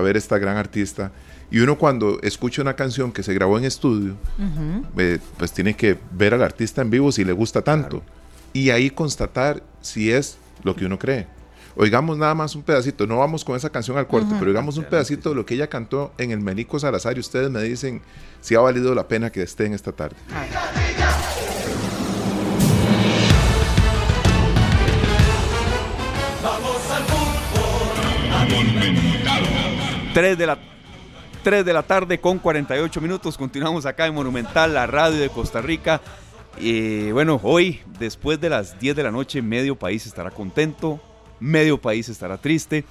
[0.00, 1.12] ver esta gran artista.
[1.50, 4.16] Y uno cuando escucha una canción que se grabó en estudio,
[5.36, 8.02] pues tiene que ver al artista en vivo si le gusta tanto.
[8.52, 11.26] Y ahí constatar si es lo que uno cree.
[11.76, 14.84] Oigamos nada más un pedacito, no vamos con esa canción al corte, pero oigamos un
[14.84, 18.00] pedacito de lo que ella cantó en el Menico Salazar y ustedes me dicen
[18.40, 20.16] si ha valido la pena que estén esta tarde.
[30.14, 30.75] Tres de la
[31.46, 33.38] 3 de la tarde con 48 minutos.
[33.38, 36.00] Continuamos acá en Monumental, la radio de Costa Rica.
[36.58, 41.00] Y bueno, hoy, después de las 10 de la noche, medio país estará contento,
[41.38, 42.84] medio país estará triste.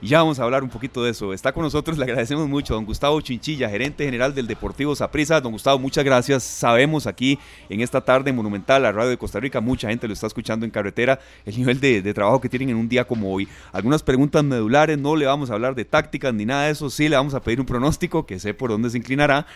[0.00, 1.32] Ya vamos a hablar un poquito de eso.
[1.32, 5.40] Está con nosotros, le agradecemos mucho don Gustavo Chinchilla, gerente general del Deportivo Saprissa.
[5.40, 6.44] Don Gustavo, muchas gracias.
[6.44, 7.36] Sabemos aquí
[7.68, 10.70] en esta tarde monumental, la radio de Costa Rica, mucha gente lo está escuchando en
[10.70, 13.48] carretera, el nivel de, de, trabajo que tienen en un día como hoy.
[13.72, 17.08] Algunas preguntas medulares, no le vamos a hablar de tácticas ni nada de eso, sí
[17.08, 19.46] le vamos a pedir un pronóstico, que sé por dónde se inclinará.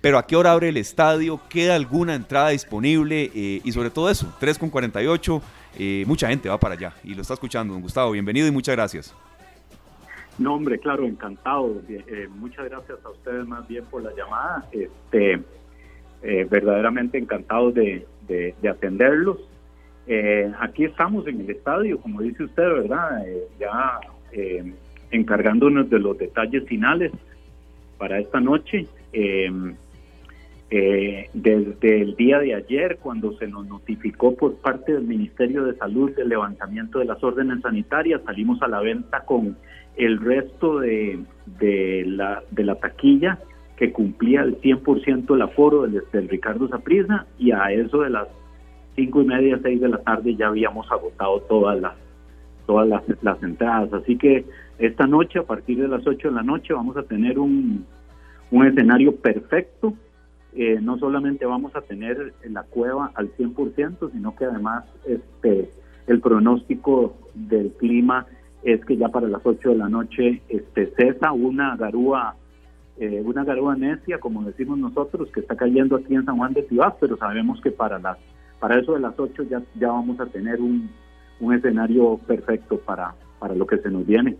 [0.00, 4.10] Pero a qué hora abre el estadio, queda alguna entrada disponible eh, y sobre todo
[4.10, 5.40] eso, 3 con 48
[5.78, 7.72] eh, mucha gente va para allá y lo está escuchando.
[7.72, 9.14] Don Gustavo, bienvenido y muchas gracias.
[10.38, 11.82] No, hombre, claro, encantado.
[11.88, 14.66] Eh, muchas gracias a ustedes más bien por la llamada.
[14.72, 15.40] Este,
[16.22, 18.06] eh, verdaderamente encantado de,
[18.68, 19.38] atenderlos.
[20.58, 23.24] aquí estamos en el estadio, como dice usted, ¿verdad?
[23.60, 24.00] ya
[25.10, 27.12] encargándonos de los detalles finales
[27.98, 28.86] para esta noche.
[30.74, 35.76] Eh, desde el día de ayer, cuando se nos notificó por parte del Ministerio de
[35.76, 39.54] Salud el levantamiento de las órdenes sanitarias, salimos a la venta con
[39.96, 41.20] el resto de,
[41.58, 43.38] de, la, de la taquilla
[43.76, 48.28] que cumplía el 100% el aforo del, del Ricardo Zaprisa y a eso de las
[48.94, 51.94] cinco y media, seis de la tarde ya habíamos agotado todas las
[52.66, 53.92] todas las, las entradas.
[53.92, 54.44] Así que
[54.78, 57.84] esta noche, a partir de las 8 de la noche, vamos a tener un,
[58.52, 59.94] un escenario perfecto
[60.54, 65.70] eh, no solamente vamos a tener la cueva al 100%, sino que además este,
[66.06, 68.26] el pronóstico del clima
[68.62, 72.36] es que ya para las 8 de la noche este, cesa una garúa
[72.98, 76.62] eh, una garúa necia, como decimos nosotros, que está cayendo aquí en San Juan de
[76.62, 78.18] Tibás, pero sabemos que para las
[78.60, 80.88] para eso de las 8 ya, ya vamos a tener un,
[81.40, 84.36] un escenario perfecto para, para lo que se nos viene.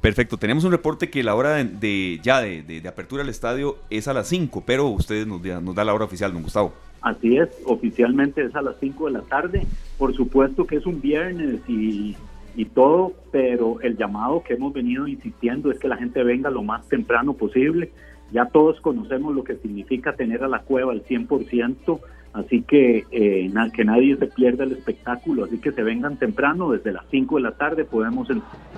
[0.00, 4.12] Perfecto, tenemos un reporte que la hora de, ya de, apertura del estadio es a
[4.12, 6.74] las 5, pero ustedes nos, nos da la hora oficial, don Gustavo.
[7.02, 9.66] Así es, oficialmente es a las 5 de la tarde.
[9.98, 12.16] Por supuesto que es un viernes y,
[12.56, 16.62] y todo, pero el llamado que hemos venido insistiendo es que la gente venga lo
[16.62, 17.92] más temprano posible.
[18.32, 22.00] Ya todos conocemos lo que significa tener a la cueva al 100%,
[22.36, 26.92] Así que eh, que nadie se pierda el espectáculo, así que se vengan temprano, desde
[26.92, 28.28] las 5 de la tarde podemos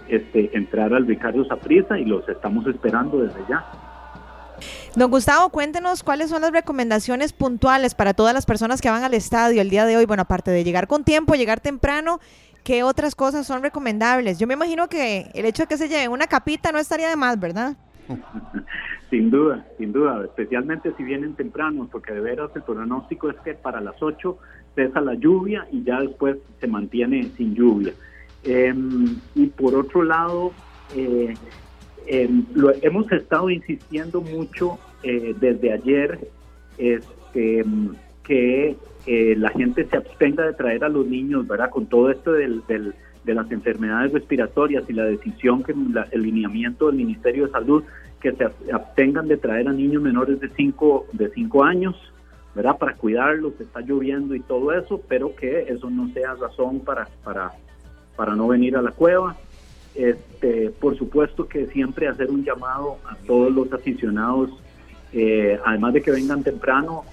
[0.08, 3.64] este, entrar al Ricardo Saprisa y los estamos esperando desde ya.
[4.94, 9.14] Don Gustavo, cuéntenos cuáles son las recomendaciones puntuales para todas las personas que van al
[9.14, 10.06] estadio el día de hoy.
[10.06, 12.20] Bueno, aparte de llegar con tiempo, llegar temprano,
[12.64, 14.38] ¿qué otras cosas son recomendables?
[14.38, 17.16] Yo me imagino que el hecho de que se lleven una capita no estaría de
[17.16, 17.76] más, ¿verdad?
[19.10, 23.54] Sin duda, sin duda, especialmente si vienen tempranos, porque de veras el pronóstico es que
[23.54, 24.38] para las 8
[24.74, 27.94] cesa la lluvia y ya después se mantiene sin lluvia.
[28.44, 30.52] Em, y por otro lado,
[30.94, 31.32] eh,
[32.06, 36.28] em, lo, hemos estado insistiendo mucho eh, desde ayer
[36.76, 37.94] este, em,
[38.28, 38.76] que
[39.06, 41.70] eh, la gente se abstenga de traer a los niños, ¿verdad?
[41.70, 46.96] Con todo esto del, de las enfermedades respiratorias y la decisión que el lineamiento del
[46.96, 47.82] Ministerio de Salud
[48.20, 51.96] que se abstengan de traer a niños menores de 5 de cinco años,
[52.54, 52.76] ¿verdad?
[52.76, 57.52] Para cuidarlos, está lloviendo y todo eso, pero que eso no sea razón para, para,
[58.16, 59.36] para no venir a la cueva.
[59.94, 64.50] Este, por supuesto que siempre hacer un llamado a todos los aficionados,
[65.12, 67.04] eh, además de que vengan temprano,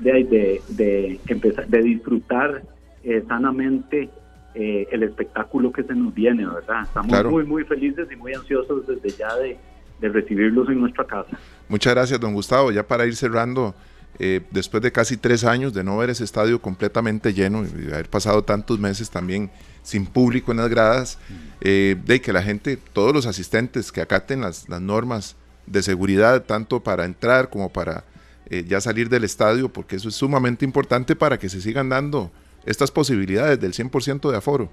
[0.00, 2.62] de, de, empezar, de disfrutar
[3.04, 4.10] eh, sanamente
[4.54, 6.82] eh, el espectáculo que se nos viene, ¿verdad?
[6.82, 9.56] Estamos muy, muy felices y muy ansiosos desde ya de,
[10.00, 11.38] de recibirlos en nuestra casa.
[11.68, 12.72] Muchas gracias, don Gustavo.
[12.72, 13.74] Ya para ir cerrando,
[14.18, 17.94] eh, después de casi tres años de no ver ese estadio completamente lleno y de
[17.94, 19.50] haber pasado tantos meses también
[19.82, 21.18] sin público en las gradas,
[21.60, 25.36] eh, de que la gente, todos los asistentes que acaten las, normas
[25.66, 28.04] de seguridad, tanto para entrar como para
[28.50, 32.30] eh, ya salir del estadio, porque eso es sumamente importante para que se sigan dando
[32.66, 34.70] estas posibilidades del 100% de aforo.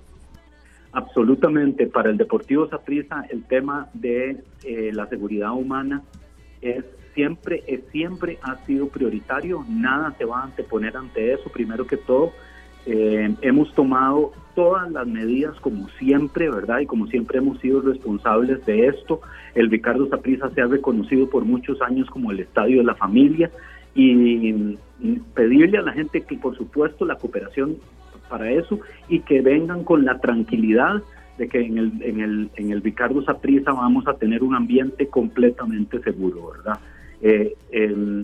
[0.91, 1.88] absolutamente.
[1.88, 6.01] Para el Deportivo Saprissa el tema de eh, la seguridad humana
[6.61, 11.86] es siempre, es, siempre ha sido prioritario, nada se va a anteponer ante eso, primero
[11.88, 12.32] que todo,
[12.89, 16.79] eh, hemos tomado todas las medidas como siempre, ¿verdad?
[16.79, 19.19] Y como siempre hemos sido responsables de esto.
[19.55, 23.51] El Ricardo Saprissa se ha reconocido por muchos años como el estadio de la familia
[23.93, 24.77] y
[25.33, 27.75] pedirle a la gente que por supuesto la cooperación
[28.29, 28.79] para eso
[29.09, 31.03] y que vengan con la tranquilidad
[31.38, 35.07] de que en el, en el, en el Ricardo Saprissa vamos a tener un ambiente
[35.07, 36.79] completamente seguro, ¿verdad?
[37.21, 37.55] Eh,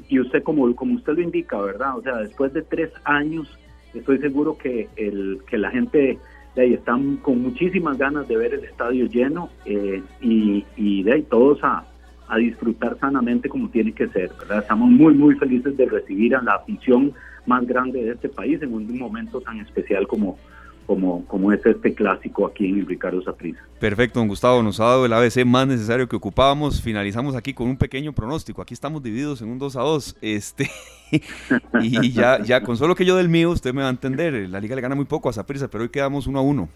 [0.08, 1.98] y usted, como, como usted lo indica, ¿verdad?
[1.98, 3.48] O sea, después de tres años,
[3.94, 6.18] estoy seguro que, el, que la gente
[6.56, 11.14] de ahí están con muchísimas ganas de ver el estadio lleno eh, y, y de
[11.14, 11.86] ahí todos a,
[12.28, 14.60] a disfrutar sanamente como tiene que ser, ¿verdad?
[14.60, 17.14] Estamos muy, muy felices de recibir a la afición
[17.46, 20.38] más grande de este país en un momento tan especial como,
[20.86, 23.60] como, como es este clásico aquí en Ricardo Saprissa.
[23.80, 26.82] Perfecto, don Gustavo, nos ha dado el ABC más necesario que ocupábamos.
[26.82, 28.62] Finalizamos aquí con un pequeño pronóstico.
[28.62, 30.18] Aquí estamos divididos en un 2 a 2.
[30.22, 30.70] Este,
[31.82, 34.50] y ya, ya con solo que yo del mío, usted me va a entender.
[34.50, 36.70] La liga le gana muy poco a Saprissa, pero hoy quedamos 1 a 1.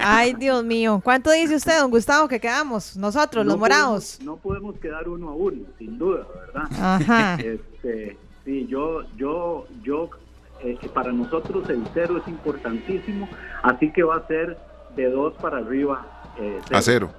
[0.00, 1.00] Ay, Dios mío.
[1.02, 2.96] ¿Cuánto dice usted, don Gustavo, que quedamos?
[2.96, 4.18] Nosotros, los morados.
[4.22, 6.68] no podemos quedar uno a uno, sin duda, ¿verdad?
[6.72, 7.38] Ajá.
[7.40, 10.10] Este, sí, yo, yo, yo,
[10.62, 13.28] eh, para nosotros el cero es importantísimo,
[13.62, 14.58] así que va a ser
[14.96, 16.06] de dos para arriba.
[16.38, 17.10] Eh, A cero.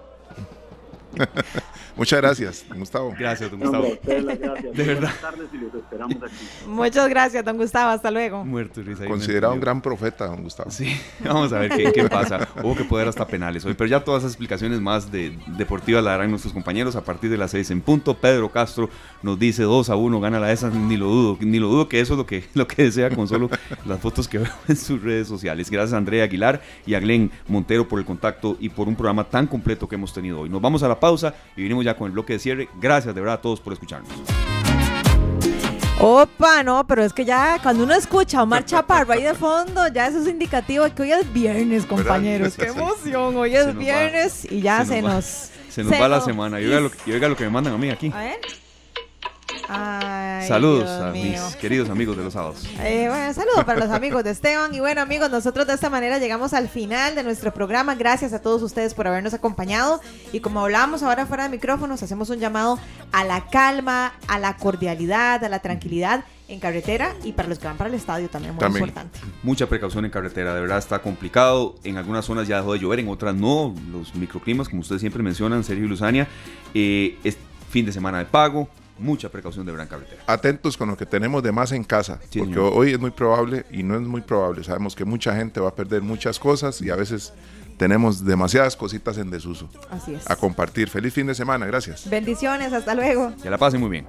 [1.96, 3.14] Muchas gracias, don Gustavo.
[3.18, 3.88] Gracias, don Gustavo.
[4.04, 5.12] De verdad.
[5.22, 6.48] tardes y los esperamos aquí.
[6.68, 7.92] Muchas gracias, don Gustavo.
[7.92, 8.44] Hasta luego.
[8.44, 9.06] Muerto risa.
[9.06, 10.72] Considerado un gran profeta, don Gustavo.
[10.72, 12.48] Sí, vamos a ver qué, qué pasa.
[12.64, 16.12] Hubo que poder hasta penales hoy, pero ya todas esas explicaciones más de deportivas la
[16.12, 18.16] darán nuestros compañeros a partir de las seis en punto.
[18.16, 18.90] Pedro Castro
[19.22, 22.00] nos dice 2 a 1, gana la esa, ni lo dudo, ni lo dudo que
[22.00, 23.50] eso es lo que, lo que desea con solo
[23.86, 25.70] las fotos que veo en sus redes sociales.
[25.70, 29.24] Gracias a Andrea Aguilar y a Glenn Montero por el contacto y por un programa
[29.24, 30.50] tan completo que hemos tenido hoy.
[30.50, 32.70] Nos vamos a la pausa y venimos ya con el bloque de cierre.
[32.80, 34.12] Gracias de verdad a todos por escucharnos.
[36.00, 39.88] Opa, no, pero es que ya cuando uno escucha a Omar Chaparro ahí de fondo,
[39.88, 42.56] ya eso es indicativo de que hoy es viernes, compañeros.
[42.56, 43.38] ¡Qué emoción!
[43.38, 45.52] Hoy es viernes y ya se, nos...
[45.70, 46.60] se nos va la semana.
[46.60, 48.12] Y oiga, lo, y oiga lo que me mandan a mí aquí.
[48.14, 48.63] A ver.
[49.68, 52.64] Saludos a mis queridos amigos de los sábados.
[52.80, 54.74] Eh, bueno, saludos para los amigos de Esteban.
[54.74, 57.96] Y bueno, amigos, nosotros de esta manera llegamos al final de nuestro programa.
[57.96, 60.02] Gracias a todos ustedes por habernos acompañado.
[60.32, 62.80] Y como hablamos ahora fuera de micrófonos, hacemos un llamado
[63.12, 67.68] a la calma, a la cordialidad, a la tranquilidad en carretera y para los que
[67.68, 69.20] van para el estadio también, muy importante.
[69.44, 71.76] Mucha precaución en carretera, de verdad está complicado.
[71.84, 73.74] En algunas zonas ya dejó de llover, en otras no.
[73.92, 76.28] Los microclimas, como ustedes siempre mencionan, Sergio y Luzania,
[76.74, 77.38] eh, es
[77.70, 78.68] fin de semana de pago,
[79.04, 80.24] mucha precaución de gran carretera.
[80.26, 83.84] Atentos con lo que tenemos de más en casa, porque hoy es muy probable y
[83.84, 84.64] no es muy probable.
[84.64, 87.34] Sabemos que mucha gente va a perder muchas cosas y a veces
[87.78, 89.70] tenemos demasiadas cositas en desuso.
[89.92, 90.30] Así es.
[90.30, 90.90] A compartir.
[90.90, 92.10] Feliz fin de semana, gracias.
[92.10, 93.34] Bendiciones, hasta luego.
[93.42, 94.08] Que la pasen muy bien.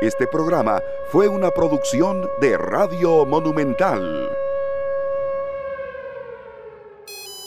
[0.00, 0.80] Este programa
[1.10, 4.28] fue una producción de Radio Monumental.